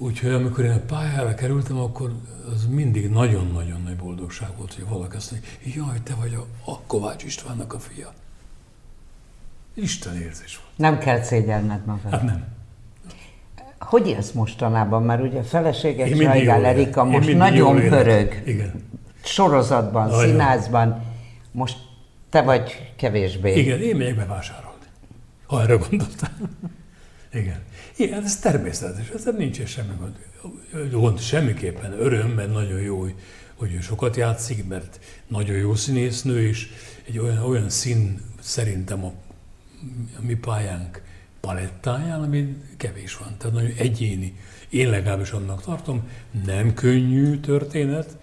Úgyhogy 0.00 0.30
amikor 0.30 0.64
én 0.64 0.70
a 0.70 0.80
pályára 0.86 1.34
kerültem, 1.34 1.78
akkor 1.78 2.12
az 2.54 2.66
mindig 2.66 3.10
nagyon-nagyon 3.10 3.82
nagy 3.82 3.96
boldogság 3.96 4.48
volt, 4.56 4.74
hogy 4.74 4.88
valaki 4.88 5.16
azt 5.16 5.30
mondja, 5.30 5.50
jaj, 5.74 6.00
te 6.02 6.14
vagy 6.14 6.34
a, 6.34 6.70
a 6.70 6.80
Kovács 6.80 7.24
Istvánnak 7.24 7.74
a 7.74 7.78
fia. 7.78 8.12
Isten 9.74 10.16
érzés 10.16 10.56
volt. 10.56 10.70
Nem 10.76 10.98
kell 10.98 11.22
szégyelned 11.22 11.84
magad. 11.84 12.10
Hát 12.10 12.22
nem. 12.22 12.46
Hogy 13.78 14.06
élsz 14.06 14.30
mostanában? 14.30 15.02
Mert 15.02 15.22
ugye 15.22 15.38
a 15.38 15.42
feleséges 15.42 16.18
Rajgál 16.18 16.64
Erika 16.64 17.04
most 17.04 17.36
nagyon 17.36 17.74
pörög. 17.88 18.42
Igen. 18.46 18.84
Sorozatban, 19.24 20.08
Nagyon. 20.08 20.28
színházban. 20.28 21.02
Most 21.52 21.76
te 22.30 22.42
vagy 22.42 22.92
kevésbé. 22.96 23.54
Igen, 23.54 23.80
én 23.80 23.96
megyek 23.96 24.16
bevásárolni. 24.16 24.84
Ha 25.46 25.62
erre 25.62 25.74
gondoltál. 25.74 26.32
Igen. 27.38 27.58
Igen, 27.96 28.24
ez 28.24 28.38
természetes, 28.38 29.08
ez 29.08 29.28
nincs 29.36 29.64
semmi 29.64 29.92
gond. 29.98 30.16
gond. 30.90 31.20
Semmiképpen 31.20 31.92
öröm, 31.92 32.30
mert 32.30 32.52
nagyon 32.52 32.80
jó, 32.80 33.00
hogy, 33.00 33.14
hogy 33.54 33.74
ő 33.74 33.80
sokat 33.80 34.16
játszik, 34.16 34.66
mert 34.68 35.00
nagyon 35.26 35.56
jó 35.56 35.74
színésznő, 35.74 36.48
és 36.48 36.68
egy 37.06 37.18
olyan, 37.18 37.38
olyan 37.38 37.70
szín 37.70 38.20
szerintem 38.40 39.04
a, 39.04 39.12
a 40.18 40.20
mi 40.20 40.34
pályánk 40.34 41.02
palettáján, 41.40 42.22
ami 42.22 42.56
kevés 42.76 43.16
van. 43.16 43.34
Tehát 43.38 43.54
nagyon 43.54 43.72
egyéni. 43.76 44.36
Én 44.68 44.90
legalábbis 44.90 45.30
annak 45.30 45.62
tartom, 45.62 46.08
nem 46.44 46.74
könnyű 46.74 47.40
történet, 47.40 48.16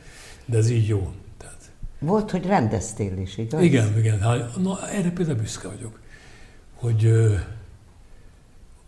de 0.46 0.58
ez 0.58 0.70
így 0.70 0.88
jó. 0.88 1.14
Tehát, 1.38 1.72
Volt, 2.00 2.32
hogy 2.32 2.46
rendeztél 2.46 3.18
is, 3.18 3.38
igaz? 3.38 3.64
igen, 3.64 3.98
igen. 3.98 4.20
Hát, 4.22 4.56
na, 4.58 4.90
erre 4.90 5.12
például 5.12 5.38
büszke 5.38 5.68
vagyok, 5.68 6.00
hogy 6.74 7.12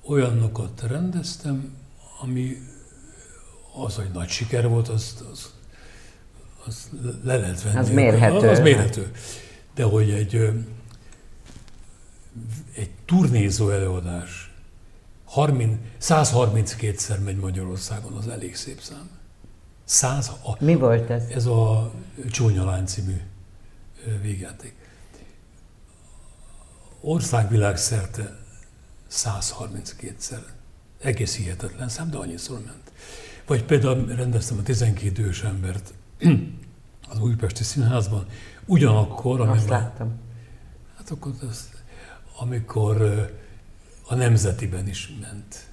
olyanokat 0.08 0.82
rendeztem, 0.88 1.76
ami 2.22 2.58
az, 3.74 3.96
hogy 3.96 4.10
nagy 4.14 4.30
siker 4.30 4.68
volt, 4.68 4.88
azt, 4.88 5.22
az, 5.32 5.54
az 6.66 6.90
le 7.24 7.38
lehet 7.38 7.64
venni. 7.64 7.78
Az 7.78 7.90
mérhető. 7.90 8.50
Az 8.50 8.60
mérhető. 8.60 9.12
De 9.76 9.84
hogy 9.84 10.10
egy, 10.10 10.36
egy 12.74 12.90
turnézó 13.06 13.70
előadás 13.70 14.52
30, 15.26 15.78
132-szer 16.02 17.24
megy 17.24 17.38
Magyarországon, 17.38 18.14
az 18.14 18.28
elég 18.28 18.56
szép 18.56 18.82
szám. 18.82 19.10
100, 19.84 20.28
a, 20.28 20.64
Mi 20.64 20.76
volt 20.76 21.10
ez? 21.10 21.24
ez 21.30 21.46
a 21.46 21.92
Csúnya 22.30 22.66
Lány 22.66 22.86
című 22.86 23.22
végjáték. 24.22 24.76
Országvilág 27.02 27.78
szerte 27.78 28.47
132-szer. 29.12 30.42
Egész 31.02 31.36
hihetetlen 31.36 31.90
szám, 31.90 32.10
de 32.10 32.18
annyiszor 32.18 32.60
ment. 32.66 32.92
Vagy 33.46 33.64
például 33.64 34.06
rendeztem 34.06 34.58
a 34.58 34.64
12 34.64 35.24
ős 35.24 35.44
embert 35.44 35.94
az 37.10 37.20
Újpesti 37.20 37.64
Színházban, 37.64 38.26
ugyanakkor, 38.66 39.42
Azt 39.42 39.50
amiben, 39.50 39.70
láttam. 39.70 40.20
hát 40.98 41.10
akkor 41.10 41.34
az, 41.50 41.70
amikor 42.40 43.02
a 44.08 44.16
Nemzetiben 44.16 44.88
is 44.88 45.12
ment. 45.22 45.66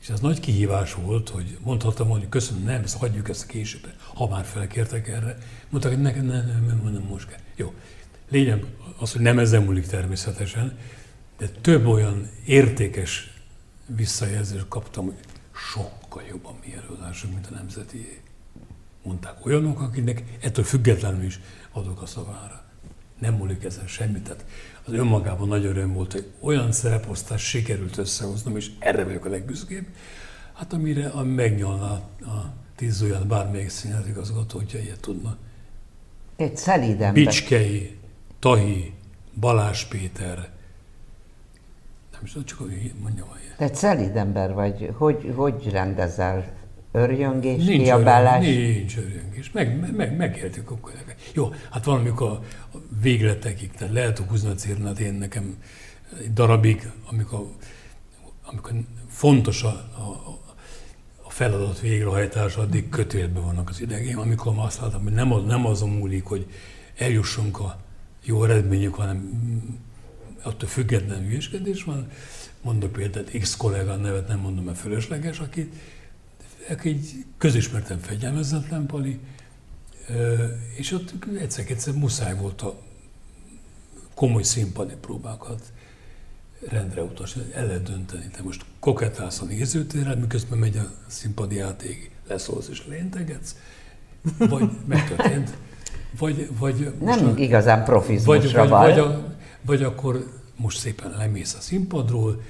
És 0.00 0.08
ez 0.08 0.20
nagy 0.20 0.40
kihívás 0.40 0.94
volt, 0.94 1.28
hogy 1.28 1.58
mondhattam 1.60 2.08
hogy 2.08 2.28
köszönöm, 2.28 2.62
nem, 2.62 2.82
ezt 2.82 2.96
hagyjuk 2.96 3.28
ezt 3.28 3.42
a 3.42 3.46
későbbre, 3.46 3.94
ha 4.14 4.28
már 4.28 4.44
felkértek 4.44 5.08
erre. 5.08 5.38
Mondták, 5.68 5.92
hogy 5.92 6.02
nekem 6.02 6.24
nem, 6.24 6.46
nem, 6.46 6.80
nem, 6.82 6.92
nem 6.92 7.02
most 7.02 7.28
kell. 7.28 7.38
Jó. 7.56 7.74
Lényeg 8.28 8.64
az, 8.98 9.12
hogy 9.12 9.20
nem 9.20 9.38
ezen 9.38 9.62
múlik 9.62 9.86
természetesen, 9.86 10.78
de 11.40 11.48
több 11.60 11.86
olyan 11.86 12.30
értékes 12.44 13.30
visszajelzést 13.86 14.68
kaptam, 14.68 15.04
hogy 15.04 15.14
sokkal 15.72 16.22
jobb 16.28 16.46
a 16.46 16.54
mi 16.64 16.74
előadásunk, 16.74 17.34
mint 17.34 17.46
a 17.46 17.54
nemzeti. 17.54 18.20
Mondták 19.02 19.46
olyanok, 19.46 19.80
akiknek 19.80 20.22
ettől 20.40 20.64
függetlenül 20.64 21.24
is 21.24 21.40
adok 21.72 22.02
a 22.02 22.06
szavára. 22.06 22.64
Nem 23.18 23.34
múlik 23.34 23.64
ezen 23.64 23.86
semmit. 23.86 24.22
Tehát 24.22 24.44
az 24.84 24.92
önmagában 24.92 25.48
nagy 25.48 25.64
öröm 25.64 25.92
volt, 25.92 26.12
hogy 26.12 26.30
olyan 26.40 26.72
szereposztást 26.72 27.46
sikerült 27.46 27.96
összehoznom, 27.96 28.56
és 28.56 28.70
erre 28.78 29.04
vagyok 29.04 29.24
a 29.24 29.28
legbüszkébb, 29.28 29.86
hát 30.52 30.72
amire 30.72 31.08
ami 31.08 31.34
megnyalná 31.34 31.90
a 32.20 32.52
tíz 32.76 33.02
olyan 33.02 33.28
bármelyik 33.28 33.68
színházigazgató, 33.68 34.58
hogyha 34.58 34.78
ilyet 34.78 35.00
tudna. 35.00 35.36
Egy 36.36 36.56
szelíd 36.56 37.00
ember. 37.00 37.12
Bicskei, 37.12 37.98
Tahi, 38.38 38.94
Balázs 39.40 39.84
Péter, 39.84 40.58
tudom, 42.28 42.44
csak 42.44 42.58
hogy 42.58 42.92
mondjam, 43.02 43.28
hogy 43.28 43.38
Te 43.56 43.64
egy 43.64 43.74
szelíd 43.74 44.16
ember 44.16 44.52
vagy. 44.52 44.90
Hogy, 44.96 45.32
hogy 45.36 45.70
rendezel? 45.70 46.58
Örjöngés, 46.92 47.64
Nincs 47.64 47.82
kiabálás? 47.82 48.46
öröm, 48.46 48.56
nincs 48.56 48.96
öröngés. 48.96 49.50
Meg, 49.50 49.80
meg, 49.80 49.94
meg, 49.96 50.16
megértük 50.16 50.70
akkor. 50.70 50.92
Jó, 51.34 51.52
hát 51.70 51.84
valamikor 51.84 52.30
a 52.30 52.40
végletekig, 53.02 53.70
tehát 53.70 53.94
lehet 53.94 54.18
a 54.18 54.54
cérnát, 54.54 54.98
én 54.98 55.14
nekem 55.14 55.56
egy 56.18 56.32
darabig, 56.32 56.90
amikor, 57.10 57.46
amikor 58.44 58.72
fontos 59.08 59.62
a, 59.62 59.68
a, 59.68 60.38
a 61.22 61.30
feladat 61.30 61.80
végrehajtása, 61.80 62.60
addig 62.60 62.88
kötélben 62.88 63.44
vannak 63.44 63.68
az 63.68 63.80
idegén. 63.80 64.16
Amikor 64.16 64.52
azt 64.56 64.80
látom, 64.80 65.02
hogy 65.02 65.12
nem, 65.12 65.32
az, 65.32 65.44
nem 65.44 65.66
azon 65.66 65.88
múlik, 65.88 66.24
hogy 66.24 66.46
eljussunk 66.98 67.58
a 67.60 67.80
jó 68.24 68.44
eredmények, 68.44 68.92
hanem 68.92 69.30
attól 70.42 70.68
független 70.68 71.20
hülyeskedés 71.24 71.84
van. 71.84 72.08
Mondok 72.62 72.92
például 72.92 73.24
X 73.40 73.56
kollégán 73.56 74.00
nevet 74.00 74.28
nem 74.28 74.38
mondom, 74.38 74.64
mert 74.64 74.78
fölösleges, 74.78 75.38
aki, 75.38 75.70
aki 76.70 77.00
közismerten 77.38 77.98
fegyelmezetlen 77.98 78.86
pali, 78.86 79.18
és 80.76 80.92
ott 80.92 81.12
egyszer-egyszer 81.38 81.94
muszáj 81.94 82.34
volt 82.34 82.62
a 82.62 82.78
komoly 84.14 84.42
színpadi 84.42 84.94
próbákat 85.00 85.72
rendre 86.68 87.02
utasni, 87.02 87.42
el 87.54 87.66
lehet 87.66 87.82
dönteni. 87.82 88.28
Te 88.32 88.42
most 88.42 88.64
kokettálsz 88.80 89.40
a 89.40 89.44
nézőtérrel, 89.44 90.16
miközben 90.16 90.58
megy 90.58 90.76
a 90.76 90.90
színpadi 91.06 91.56
játék, 91.56 92.10
leszólsz 92.28 92.68
és 92.68 92.86
léntegetsz, 92.86 93.56
vagy 94.38 94.70
megtörtént, 94.86 95.50
vagy, 96.18 96.48
vagy 96.58 96.92
most 96.98 97.20
Nem 97.20 97.28
a- 97.28 97.38
igazán 97.38 97.76
vagy, 97.78 97.86
profizmusra 97.86 98.60
vagy, 98.60 98.68
van. 98.68 98.80
vagy, 98.80 98.98
a, 98.98 99.34
vagy 99.62 99.82
akkor 99.82 100.40
most 100.56 100.78
szépen 100.78 101.10
lemész 101.10 101.54
a 101.54 101.60
színpadról, 101.60 102.42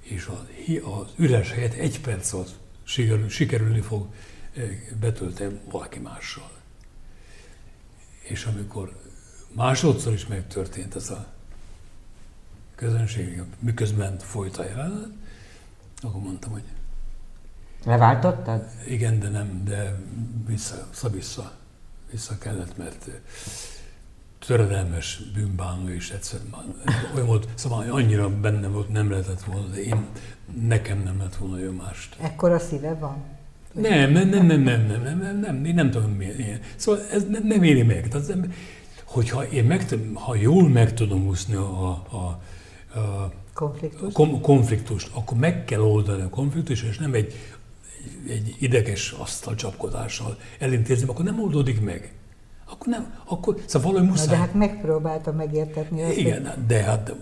és 0.00 0.26
a, 0.26 0.46
hi- 0.64 0.78
az 0.78 1.12
üres 1.16 1.52
helyet 1.52 1.72
egy 1.72 2.00
perc 2.00 2.32
alatt 2.32 2.54
sikerül, 2.82 3.28
sikerülni 3.28 3.80
fog 3.80 4.06
eh, 4.56 4.62
betölteni 5.00 5.60
valaki 5.70 5.98
mással. 5.98 6.50
És 8.20 8.44
amikor 8.44 9.00
másodszor 9.52 10.12
is 10.12 10.26
megtörtént 10.26 10.94
ez 10.94 11.10
a 11.10 11.26
közönség, 12.74 13.42
miközben 13.58 14.18
folyt 14.18 14.56
a 14.56 14.64
jelenet, 14.64 15.08
akkor 16.00 16.20
mondtam, 16.20 16.50
hogy 16.50 16.62
Leváltottad? 17.84 18.68
igen, 18.86 19.20
de 19.20 19.28
nem, 19.28 19.64
de 19.64 19.98
vissza, 20.46 20.88
vissza 21.10 21.52
vissza 22.14 22.38
kellett, 22.38 22.76
mert 22.76 23.10
töredelmes 24.46 25.20
bűnbánó 25.34 25.88
is 25.88 26.10
egyszer 26.10 26.40
már 26.50 26.62
olyan 27.14 27.26
volt, 27.26 27.48
szóval 27.54 27.90
annyira 27.90 28.28
benne 28.40 28.68
volt, 28.68 28.88
nem 28.88 29.10
lehetett 29.10 29.42
volna, 29.42 29.66
de 29.66 29.82
én, 29.82 30.06
nekem 30.66 31.02
nem 31.02 31.18
lett 31.18 31.36
volna 31.36 31.58
jó 31.58 31.70
mást. 31.72 32.16
Ekkor 32.20 32.52
a 32.52 32.58
szíve 32.58 32.94
van? 32.94 33.16
Nem, 33.72 34.12
nem, 34.12 34.28
nem, 34.28 34.46
nem, 34.46 34.60
nem, 34.60 34.86
nem, 34.86 35.02
nem, 35.02 35.18
nem, 35.18 35.38
nem, 35.40 35.64
én 35.64 35.74
nem 35.74 35.90
tudom 35.90 36.10
miért. 36.10 36.38
Ilyen. 36.38 36.60
Szóval 36.76 37.00
ez 37.12 37.24
nem, 37.28 37.46
nem 37.46 37.62
éri 37.62 37.82
meg. 37.82 38.08
Tehát, 38.08 38.28
ember- 38.30 38.52
hogyha 39.04 39.44
én 39.44 39.64
meg, 39.64 39.86
ha 40.12 40.34
jól 40.34 40.68
meg 40.68 40.94
tudom 40.94 41.26
úszni 41.26 41.54
a, 41.54 41.88
a, 41.90 42.40
a 42.98 43.32
Konfliktus? 43.54 44.12
kom- 44.12 44.40
konfliktust, 44.40 45.10
akkor 45.14 45.38
meg 45.38 45.64
kell 45.64 45.80
oldani 45.80 46.22
a 46.22 46.28
konfliktust, 46.28 46.84
és 46.84 46.98
nem 46.98 47.14
egy, 47.14 47.34
egy, 48.26 48.32
egy 48.32 48.56
ideges 48.58 49.10
asztalcsapkodással 49.10 50.38
elintézni, 50.58 51.08
akkor 51.08 51.24
nem 51.24 51.40
oldódik 51.40 51.80
meg. 51.80 52.12
Akkor 52.70 52.86
nem, 52.86 53.14
akkor, 53.24 53.56
szóval 53.66 53.88
valahogy 53.90 54.08
Na, 54.08 54.14
muszáj. 54.14 54.34
de 54.34 54.36
hát 54.36 54.54
megpróbáltam 54.54 55.36
megértetni 55.36 56.02
azt, 56.02 56.14
hogy 56.14 56.18
Igen, 56.18 56.44
hát 56.44 56.66
de 56.66 56.82
hát 56.82 57.14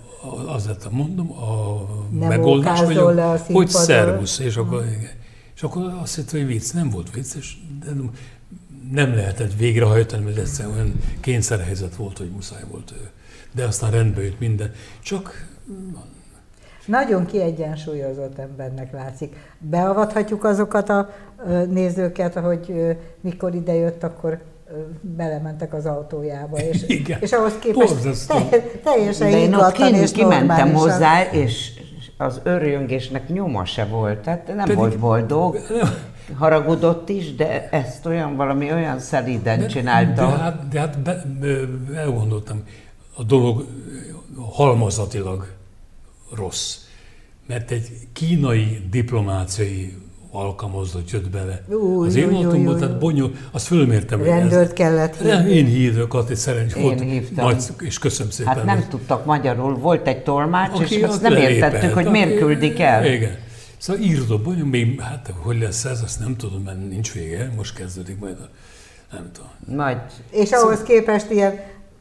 azért 0.46 0.90
mondom, 0.90 1.32
a 1.32 1.82
Nem 2.10 2.28
megoldás 2.28 2.80
vagyok, 2.80 3.14
le 3.14 3.30
a 3.30 3.38
hogy 3.52 3.68
szervusz, 3.68 4.38
és 4.38 4.56
akkor, 4.56 4.84
igen. 4.86 5.10
és 5.54 5.62
akkor 5.62 5.94
azt 6.02 6.14
hitt, 6.14 6.30
hogy 6.30 6.46
vicc, 6.46 6.72
nem 6.72 6.90
volt 6.90 7.10
vicc, 7.10 7.34
és 7.34 7.56
de 7.84 7.90
nem- 8.90 9.14
lehetett 9.14 9.54
végrehajtani, 9.56 10.24
mert 10.24 10.36
egyszerűen 10.38 10.74
olyan 10.74 10.92
kényszerhelyzet 11.20 11.96
volt, 11.96 12.18
hogy 12.18 12.30
muszáj 12.30 12.62
volt. 12.70 12.94
De 13.52 13.64
aztán 13.64 13.90
rendbe 13.90 14.22
jött 14.24 14.38
minden. 14.40 14.72
Csak 15.02 15.46
Nagyon 16.86 17.26
kiegyensúlyozott 17.26 18.38
embernek 18.38 18.92
látszik. 18.92 19.36
Beavathatjuk 19.58 20.44
azokat 20.44 20.88
a 20.88 21.10
nézőket, 21.68 22.34
hogy 22.34 22.96
mikor 23.20 23.54
idejött, 23.54 24.02
akkor 24.02 24.40
belementek 25.00 25.74
az 25.74 25.86
autójába, 25.86 26.58
és, 26.58 26.82
Igen. 26.86 27.18
és 27.20 27.32
ahhoz 27.32 27.52
képest 27.60 27.94
Borzasztó. 27.94 28.34
te- 28.50 28.60
teljesen 28.60 29.30
De 29.30 29.38
én 29.38 29.54
ott 29.54 29.72
kint 29.72 29.96
és 29.96 30.12
kimentem 30.12 30.72
hozzá, 30.72 31.30
és 31.30 31.70
az 32.16 32.40
örjöngésnek 32.42 33.28
nyoma 33.28 33.64
se 33.64 33.84
volt. 33.84 34.18
Tehát 34.18 34.46
nem 34.46 34.56
Pedig- 34.56 34.76
volt 34.76 34.98
boldog, 34.98 35.58
haragudott 36.38 37.08
is, 37.08 37.34
de 37.34 37.68
ezt 37.68 38.06
olyan 38.06 38.36
valami 38.36 38.72
olyan 38.72 38.98
szelíden 38.98 39.58
de, 39.58 39.66
csinálta. 39.66 40.26
de 40.26 40.36
hát, 40.36 40.68
de 40.68 40.78
hát 40.80 40.98
be, 40.98 41.22
be, 41.40 41.48
elgondoltam, 41.98 42.62
a 43.16 43.22
dolog 43.22 43.66
halmazatilag 44.50 45.46
rossz. 46.34 46.76
Mert 47.46 47.70
egy 47.70 47.88
kínai 48.12 48.86
diplomáciai 48.90 49.96
alkalmazott 50.34 51.10
jött 51.10 51.30
bele. 51.30 51.62
Új, 51.68 52.06
az 52.06 52.14
én 52.14 52.46
új, 52.46 52.74
tehát 52.78 52.98
bonyol, 52.98 53.32
azt 53.50 53.66
fölmértem. 53.66 54.18
hogy 54.18 54.28
ez- 54.28 54.38
Rendőrt 54.38 54.72
kellett 54.72 55.22
Nem, 55.22 55.38
hívni. 55.44 55.52
én 55.56 55.66
hívtam, 55.66 56.08
Kati, 56.08 56.34
szerencs 56.34 56.74
Én 56.74 56.82
volt. 56.82 57.00
hívtam. 57.00 57.44
Nagy, 57.44 57.62
és 57.80 57.98
köszönöm 57.98 58.32
szépen. 58.32 58.54
Hát 58.54 58.64
nem 58.64 58.76
hogy- 58.76 58.88
tudtak 58.88 59.24
magyarul, 59.24 59.76
volt 59.78 60.06
egy 60.08 60.22
tolmács, 60.22 60.80
aki- 60.80 60.94
és 60.96 61.02
azt 61.02 61.22
nem 61.22 61.36
értettük, 61.36 61.92
hogy 61.94 62.06
miért 62.10 62.38
küldik 62.38 62.80
el. 62.80 63.04
Igen. 63.06 63.36
Szóval 63.78 64.02
írtott, 64.02 64.42
bonyol, 64.42 64.66
még, 64.66 65.00
hát 65.00 65.32
hogy 65.42 65.58
lesz 65.58 65.84
ez, 65.84 66.00
azt 66.02 66.20
nem 66.20 66.36
tudom, 66.36 66.62
mert 66.62 66.88
nincs 66.88 67.12
vége, 67.12 67.52
most 67.56 67.74
kezdődik 67.74 68.18
majd 68.18 68.36
a, 68.40 68.48
nem 69.14 69.30
tudom. 69.32 69.76
Nagy 69.76 69.96
És 70.30 70.50
ahhoz 70.50 70.82
képest 70.82 71.30
ilyen 71.30 71.60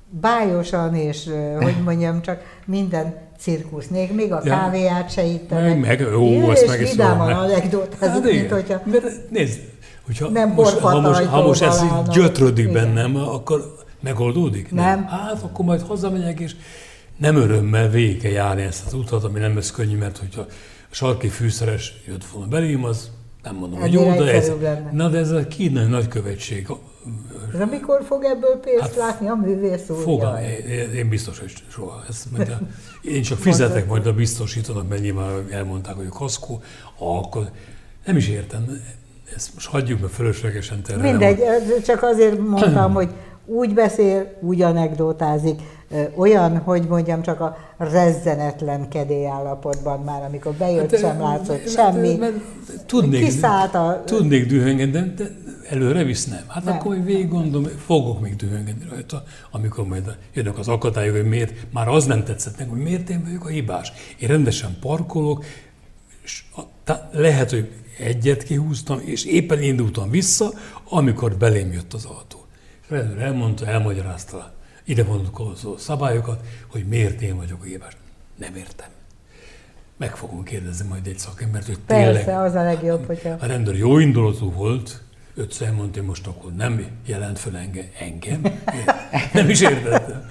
bájosan, 0.10 0.96
és 0.96 1.30
hogy 1.62 1.76
mondjam, 1.84 2.22
csak 2.22 2.42
minden 2.66 3.14
cirkusz, 3.42 3.88
még, 3.88 4.14
még 4.14 4.32
a 4.32 4.42
Ja. 4.44 4.52
kávéját 4.52 5.12
se 5.12 5.24
ittem. 5.24 5.64
Meg, 5.64 5.80
meg, 5.80 6.08
ó, 6.18 6.52
és 6.52 6.64
meg 6.68 6.82
is 6.82 6.90
vidáman 6.90 7.28
szólom, 7.28 7.42
mert- 7.42 7.52
anekdotázik, 7.52 8.00
Hát 8.24 8.24
mint 8.24 8.52
hogyha... 8.52 8.82
Mert 8.86 9.30
nézd, 9.30 9.60
hogyha 10.06 10.30
Nem 10.30 10.50
most, 10.50 10.78
ha, 10.78 11.00
most, 11.00 11.24
ha 11.24 11.42
most 11.42 11.62
ez 11.62 11.84
így 11.84 12.08
gyötrödik 12.14 12.70
Igen. 12.70 12.74
bennem, 12.74 13.16
akkor 13.16 13.76
megoldódik? 14.00 14.72
Nem. 14.72 15.06
Hát 15.08 15.42
akkor 15.44 15.66
majd 15.66 15.82
hazamegyek, 15.82 16.40
és 16.40 16.56
nem 17.18 17.36
örömmel 17.36 17.90
kell 18.22 18.32
járni 18.32 18.62
ezt 18.62 18.86
az 18.86 18.94
utat, 18.94 19.24
ami 19.24 19.40
nem 19.40 19.56
lesz 19.56 19.72
könnyű, 19.72 19.98
mert 19.98 20.18
hogyha 20.18 20.42
a 20.42 20.94
sarki 20.94 21.28
fűszeres 21.28 21.94
jött 22.08 22.26
volna 22.26 22.48
belém, 22.48 22.84
az 22.84 23.10
nem 23.44 23.56
mondom, 23.56 23.80
hogy 23.80 23.94
jó, 23.94 24.14
de 24.14 24.34
ez, 24.34 24.52
lenne. 24.62 24.90
na 24.92 25.08
de 25.10 25.18
ez 25.18 25.32
a 25.32 25.48
kínai 25.48 25.86
nagykövetség. 25.86 26.68
De 27.58 27.66
mikor 27.66 28.04
fog 28.06 28.24
ebből 28.24 28.60
pénzt 28.60 28.82
Hát, 28.82 28.96
látni 28.96 29.28
a 29.28 29.36
művész 29.36 29.90
úr? 29.90 29.98
Fogam, 30.02 30.36
én, 30.38 30.92
én 30.96 31.10
biztos, 31.10 31.40
hogy 31.40 31.54
soha. 31.72 32.04
Ezt 32.10 32.32
majd 32.38 32.50
a, 32.50 32.60
én 33.16 33.22
csak 33.22 33.38
fizetek 33.38 33.88
majd 33.88 34.08
a 34.08 34.14
biztosítónak, 34.14 34.90
mert 34.90 35.02
nyilván 35.02 35.46
elmondták, 35.52 35.96
hogy 35.96 36.08
a 36.10 36.14
kaszkó, 36.18 36.62
akkor 36.98 37.50
nem 38.06 38.16
is 38.18 38.28
értem. 38.30 38.66
Ezt 39.36 39.54
most 39.54 39.68
hagyjuk, 39.68 40.00
mert 40.00 40.14
fölöslegesen 40.14 40.82
terhelem. 40.82 41.10
Mindegy, 41.10 41.40
ez 41.40 41.84
csak 41.86 42.04
azért 42.04 42.40
mondtam, 42.40 42.94
hogy 42.94 43.10
úgy 43.46 43.74
beszél, 43.74 44.38
úgy 44.42 44.62
anekdotázik, 44.62 45.60
olyan, 46.16 46.58
hogy 46.58 46.84
mondjam, 46.88 47.22
csak 47.22 47.40
a 47.40 47.58
rezzenetlen 47.78 48.90
kedély 48.90 49.28
állapotban 49.28 50.00
már, 50.00 50.24
amikor 50.24 50.54
bejött, 50.54 50.92
Hát, 50.92 51.00
sem 51.00 51.22
látszott 51.22 51.48
mert- 51.58 51.70
semmi. 51.72 52.16
mert 52.16 52.34
Tudnék, 52.86 53.24
Kiszállt 53.24 53.76
a... 53.76 54.02
tudnék 54.06 54.46
dühöngeni, 54.46 54.92
de, 54.92 55.14
de 55.18 55.32
előre 55.72 56.04
visz 56.04 56.26
nem. 56.26 56.44
Hát 56.48 56.64
Nem. 56.64 56.74
akkor 56.74 57.04
végig 57.04 57.30
gondolom, 57.30 57.68
fogok 57.86 58.22
még 58.22 58.36
dühöngeni 58.36 58.86
rajta, 58.90 59.24
amikor 59.52 59.88
majd 59.88 60.18
jönnek 60.34 60.58
az 60.58 60.68
akadályok, 60.68 61.16
hogy 61.16 61.28
miért, 61.28 61.54
már 61.72 61.88
az 61.88 62.06
nem 62.06 62.24
tetszett 62.24 62.58
nekem, 62.58 62.70
hogy 62.70 62.82
miért 62.82 63.10
én 63.10 63.24
vagyok 63.24 63.46
a 63.46 63.50
hibás. 63.50 63.92
Én 64.20 64.28
rendesen 64.28 64.78
parkolok, 64.80 65.46
és 66.24 66.44
a, 66.56 66.62
tá, 66.84 67.10
lehet, 67.12 67.50
hogy 67.50 67.72
egyet 68.00 68.44
kihúztam, 68.44 69.00
és 69.06 69.26
éppen 69.26 69.62
indultam 69.62 70.10
vissza, 70.10 70.52
amikor 70.90 71.36
belém 71.36 71.72
jött 71.72 71.94
az 71.94 72.06
autó. 72.06 72.46
És 72.82 72.90
rendőr 72.90 73.22
elmondta, 73.22 73.68
elmagyarázta 73.68 74.54
ide 74.84 75.04
vonatkozó 75.04 75.78
szabályokat, 75.78 76.46
hogy 76.68 76.86
miért 76.88 77.22
én 77.22 77.36
vagyok 77.36 77.62
a 77.62 77.66
hibás. 77.66 77.98
Nem 78.38 78.56
értem. 78.56 78.88
Meg 79.98 80.16
fogom 80.16 80.44
kérdezni 80.44 80.88
majd 80.88 81.08
egy 81.08 81.20
szakembert, 81.20 81.66
hogy 81.66 81.80
tényleg 81.86 82.14
Persze, 82.14 82.40
az 82.40 82.56
a 82.56 82.64
legjobb, 82.64 83.06
hogyha... 83.06 83.30
a 83.40 83.46
rendőr 83.46 83.76
jó 83.76 83.98
indulatú 83.98 84.52
volt, 84.52 85.02
ötször 85.42 85.68
elmondta, 85.68 86.00
hogy 86.00 86.08
most 86.08 86.28
akkor 86.28 86.52
nem 86.52 86.86
jelent 87.06 87.40
föl 87.40 87.56
engem. 87.58 87.86
engem. 88.00 88.42
Nem 89.34 89.50
is 89.50 89.62
értettem. 89.62 90.30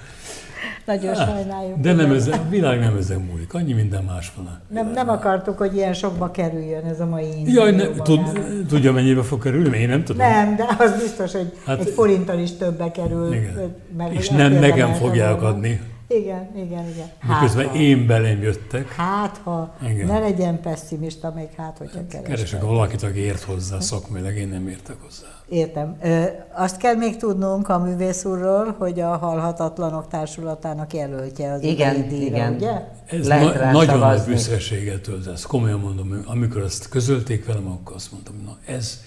Nagyon 0.85 1.15
sajnáljuk. 1.15 1.79
De 1.79 1.93
nem 1.93 2.11
ez, 2.11 2.27
a 2.27 2.41
világ 2.49 2.79
nem 2.79 2.95
ezen 2.95 3.19
múlik, 3.19 3.53
annyi 3.53 3.73
minden 3.73 4.03
más 4.03 4.31
van. 4.35 4.59
Nem, 4.67 4.91
nem 4.91 5.09
akartuk, 5.09 5.57
hogy 5.57 5.75
ilyen 5.75 5.93
sokba 5.93 6.31
kerüljön 6.31 6.85
ez 6.85 6.99
a 6.99 7.05
mai 7.05 7.53
Jaj, 7.53 7.71
ne, 7.71 7.83
interjú 7.83 8.03
tud, 8.03 8.65
tudja 8.67 8.91
mennyibe 8.91 9.21
fog 9.23 9.43
kerülni? 9.43 9.77
Én 9.77 9.89
nem 9.89 10.03
tudom. 10.03 10.27
Nem, 10.27 10.55
de 10.55 10.75
az 10.77 11.01
biztos, 11.01 11.31
hogy 11.31 11.53
Hát- 11.65 11.77
hát, 11.77 11.87
egy 11.87 11.93
forinttal 11.93 12.39
is 12.39 12.51
többe 12.51 12.91
kerül. 12.91 13.33
Igen. 13.33 13.75
Mert 13.97 14.13
És 14.13 14.29
nem 14.29 14.51
nekem 14.51 14.93
fogják 14.93 15.41
adni. 15.41 15.81
Igen, 16.15 16.49
igen, 16.55 16.87
igen. 16.89 17.09
Miközben 17.27 17.67
ha, 17.67 17.75
én 17.75 18.07
belém 18.07 18.41
jöttek. 18.41 18.91
Hát, 18.91 19.37
ha 19.43 19.75
Igen. 19.89 20.07
ne 20.07 20.19
legyen 20.19 20.61
pessimista, 20.61 21.31
még 21.35 21.47
hát, 21.57 21.77
hogyha 21.77 21.99
keresek. 22.07 22.23
Keresek 22.35 22.61
valakit, 22.61 23.03
aki 23.03 23.19
ért 23.19 23.41
hozzá 23.43 23.79
szakmailag, 23.79 24.35
én 24.35 24.47
nem 24.47 24.67
értek 24.67 24.95
hozzá. 25.03 25.25
Értem. 25.49 25.97
Ö, 26.03 26.23
azt 26.53 26.77
kell 26.77 26.95
még 26.95 27.17
tudnunk 27.17 27.69
a 27.69 27.77
művész 27.79 28.25
úrról, 28.25 28.75
hogy 28.79 28.99
a 28.99 29.17
Halhatatlanok 29.17 30.07
Társulatának 30.07 30.93
jelöltje 30.93 31.51
az 31.51 31.61
Igen, 31.63 32.07
díjra, 32.07 32.35
igen. 32.35 32.53
ugye? 32.53 32.81
Ez 33.05 33.27
Lehet 33.27 33.53
na- 33.59 33.71
nagyon 33.71 33.97
nagy 33.99 34.21
büszkeséget 34.25 35.01
tölt, 35.01 35.27
ezt 35.27 35.45
komolyan 35.45 35.79
mondom. 35.79 36.21
Amikor 36.25 36.61
ezt 36.61 36.89
közölték 36.89 37.45
velem, 37.45 37.67
akkor 37.67 37.95
azt 37.95 38.11
mondtam, 38.11 38.35
na 38.45 38.57
ez, 38.73 38.99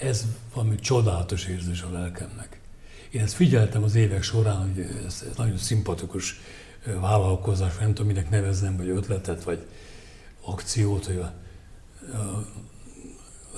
ez 0.00 0.24
valami 0.54 0.74
csodálatos 0.74 1.46
érzés 1.46 1.82
a 1.82 1.92
lelkemnek. 1.92 2.60
Én 3.14 3.20
ezt 3.20 3.34
figyeltem 3.34 3.82
az 3.82 3.94
évek 3.94 4.22
során, 4.22 4.56
hogy 4.56 4.86
ez, 5.06 5.24
nagyon 5.36 5.56
szimpatikus 5.56 6.40
vállalkozás, 7.00 7.78
nem 7.78 7.88
tudom, 7.88 8.06
minek 8.06 8.30
nevezzem, 8.30 8.76
vagy 8.76 8.88
ötletet, 8.88 9.44
vagy 9.44 9.66
akciót, 10.44 11.06
hogy 11.06 11.16
a, 11.16 11.32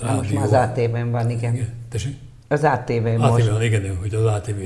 a 0.05 0.15
Most 0.15 0.33
már 0.33 0.43
az 0.43 0.51
ATV-n 0.53 1.11
van, 1.11 1.29
igen. 1.29 1.53
Igen, 1.53 1.73
tessék? 1.89 2.15
Az 2.47 2.63
ATV 2.63 2.91
most. 3.17 3.19
ATV 3.43 3.51
van, 3.51 3.61
igen, 3.63 3.97
hogy 3.97 4.15
az 4.15 4.25
ATV 4.25 4.59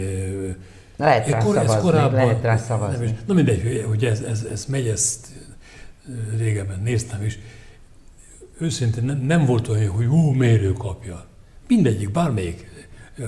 Lehet 0.98 1.28
rá 1.28 1.38
ez 1.38 1.44
szavazni, 1.44 1.82
korábban- 1.82 2.14
lehet 2.14 2.42
rá 2.42 2.54
Nem 2.56 2.64
szavazni. 2.64 3.06
is, 3.06 3.12
na 3.26 3.34
mindegy, 3.34 3.84
hogy- 3.88 4.06
ez, 4.06 4.22
ez, 4.22 4.44
ez 4.52 4.66
megy, 4.66 4.88
ezt 4.88 5.28
régebben 6.38 6.80
néztem 6.80 7.24
is. 7.24 7.40
Őszintén 8.60 9.04
nem, 9.04 9.18
nem 9.18 9.46
volt 9.46 9.68
olyan, 9.68 9.90
hogy 9.92 10.06
hú, 10.06 10.30
mérő 10.32 10.72
kapja. 10.74 11.26
Mindegyik, 11.68 12.12
bármelyik, 12.12 12.71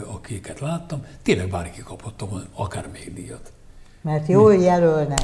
akiket 0.02 0.60
láttam, 0.60 1.06
tényleg 1.22 1.50
bárki 1.50 1.82
kapott 1.82 2.20
volna 2.30 2.46
akár 2.54 2.88
még 2.88 3.14
díjat. 3.14 3.52
Mert 4.02 4.28
jól 4.28 4.56
jelölnek. 4.56 5.24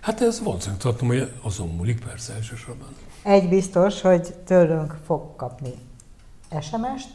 Hát 0.00 0.20
ez 0.20 0.42
valószínűleg 0.42 0.80
tartom, 0.80 1.08
hogy 1.08 1.32
azon 1.42 1.68
múlik 1.68 2.04
persze 2.04 2.34
elsősorban. 2.34 2.88
Egy 3.22 3.48
biztos, 3.48 4.00
hogy 4.00 4.34
tőlünk 4.44 4.96
fog 5.06 5.36
kapni 5.36 5.74
SMS-t, 6.60 7.10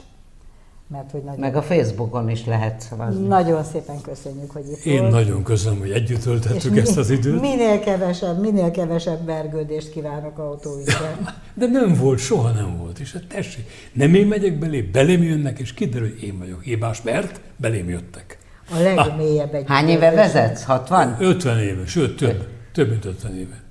mert 0.88 1.12
hogy 1.12 1.22
nagyon, 1.24 1.40
Meg 1.40 1.56
a 1.56 1.62
Facebookon 1.62 2.30
is 2.30 2.46
lehet 2.46 2.82
szavazni. 2.82 3.28
nagyon 3.28 3.64
szépen 3.64 4.02
köszönjük, 4.02 4.52
hogy 4.52 4.64
itt 4.72 4.86
Én 4.86 5.00
volt. 5.00 5.12
nagyon 5.12 5.44
köszönöm, 5.44 5.80
hogy 5.80 5.92
együtt 5.92 6.18
És 6.18 6.24
töltettük 6.24 6.78
ezt 6.78 6.98
az 6.98 7.10
időt. 7.10 7.42
Minél 7.42 7.80
kevesebb, 7.80 8.40
minél 8.42 8.72
kevesebb 8.72 9.26
vergődést 9.26 9.92
kívánok 9.92 10.38
autóügyben. 10.38 11.30
De 11.60 11.66
nem 11.68 11.94
volt, 11.94 12.20
soha 12.20 12.50
nem 12.50 12.78
volt. 12.78 13.00
És 13.00 13.14
hát 13.14 13.28
tessék, 13.28 13.70
nem 13.94 14.14
én 14.14 14.28
megyek 14.28 14.60
belé, 14.60 14.82
belém 14.82 15.24
jönnek, 15.24 15.60
és 15.60 15.74
kiderül, 15.74 16.10
hogy 16.10 16.24
én 16.24 16.38
vagyok 16.40 16.64
hibás, 16.64 17.02
mert 17.02 17.40
belém 17.56 17.90
jöttek. 17.90 18.38
a 18.72 18.80
legmélyebb 18.80 19.54
egy. 19.54 19.64
Hány 19.68 19.88
éve 19.90 20.12
vezetsz? 20.12 20.64
60? 20.64 21.16
50 21.20 21.60
éve, 21.60 21.86
sőt 21.86 22.18
több, 22.18 22.48
több 22.74 22.90
mint 22.90 23.06
50 23.06 23.38
éve. 23.38 23.62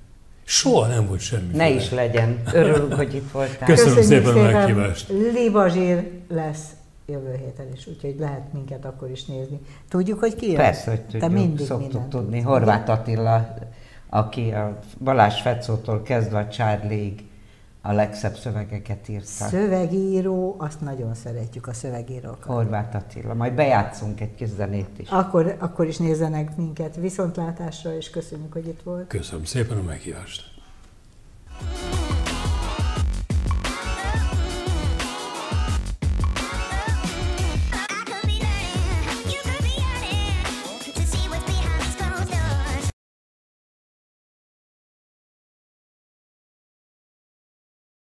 Soha 0.45 0.87
nem 0.87 1.07
volt 1.07 1.19
semmi. 1.19 1.55
Ne 1.55 1.69
is 1.69 1.91
legyen. 1.91 2.41
Örülünk, 2.53 2.93
hogy 2.93 3.15
itt 3.15 3.31
voltál. 3.31 3.67
Köszönöm 3.67 3.95
Köszönjük 3.95 4.25
szépen 4.25 4.45
a 4.45 4.51
meghívást. 4.51 5.09
Libazsír 5.33 6.09
lesz 6.29 6.63
jövő 7.05 7.35
héten 7.35 7.71
is, 7.73 7.87
úgyhogy 7.87 8.15
lehet 8.19 8.53
minket 8.53 8.85
akkor 8.85 9.09
is 9.09 9.25
nézni. 9.25 9.59
Tudjuk, 9.89 10.19
hogy 10.19 10.35
ki 10.35 10.47
jön? 10.47 10.55
Persze, 10.55 10.89
hogy 10.89 11.01
Te 11.01 11.11
tudjuk, 11.11 11.31
mindig 11.31 11.65
szoktuk 11.65 11.91
mindent 11.91 12.09
tudni. 12.09 12.35
tudsz. 12.35 12.45
Horváth 12.45 12.89
Attila, 12.89 13.53
aki 14.09 14.51
a 14.51 14.79
Balázs 15.03 15.41
Fecótól 15.41 16.01
kezdve 16.01 16.37
a 16.39 16.47
Charlie-ig 16.47 17.23
a 17.85 17.91
legszebb 17.91 18.35
szövegeket 18.35 19.07
írta. 19.09 19.25
Szövegíró, 19.25 20.55
azt 20.57 20.81
nagyon 20.81 21.13
szeretjük 21.13 21.67
a 21.67 21.73
szövegírókat. 21.73 22.43
Horváth 22.45 22.95
Attila. 22.95 23.33
Majd 23.33 23.53
bejátszunk 23.53 24.21
egy 24.21 24.35
kis 24.35 24.49
zenét 24.49 24.99
is. 24.99 25.09
Akkor, 25.09 25.55
akkor 25.59 25.87
is 25.87 25.97
nézzenek 25.97 26.55
minket 26.55 26.95
viszontlátásra, 26.95 27.95
és 27.95 28.09
köszönjük, 28.09 28.53
hogy 28.53 28.67
itt 28.67 28.81
volt. 28.81 29.07
Köszönöm 29.07 29.45
szépen 29.45 29.77
a 29.77 29.81
meghívást. 29.81 30.41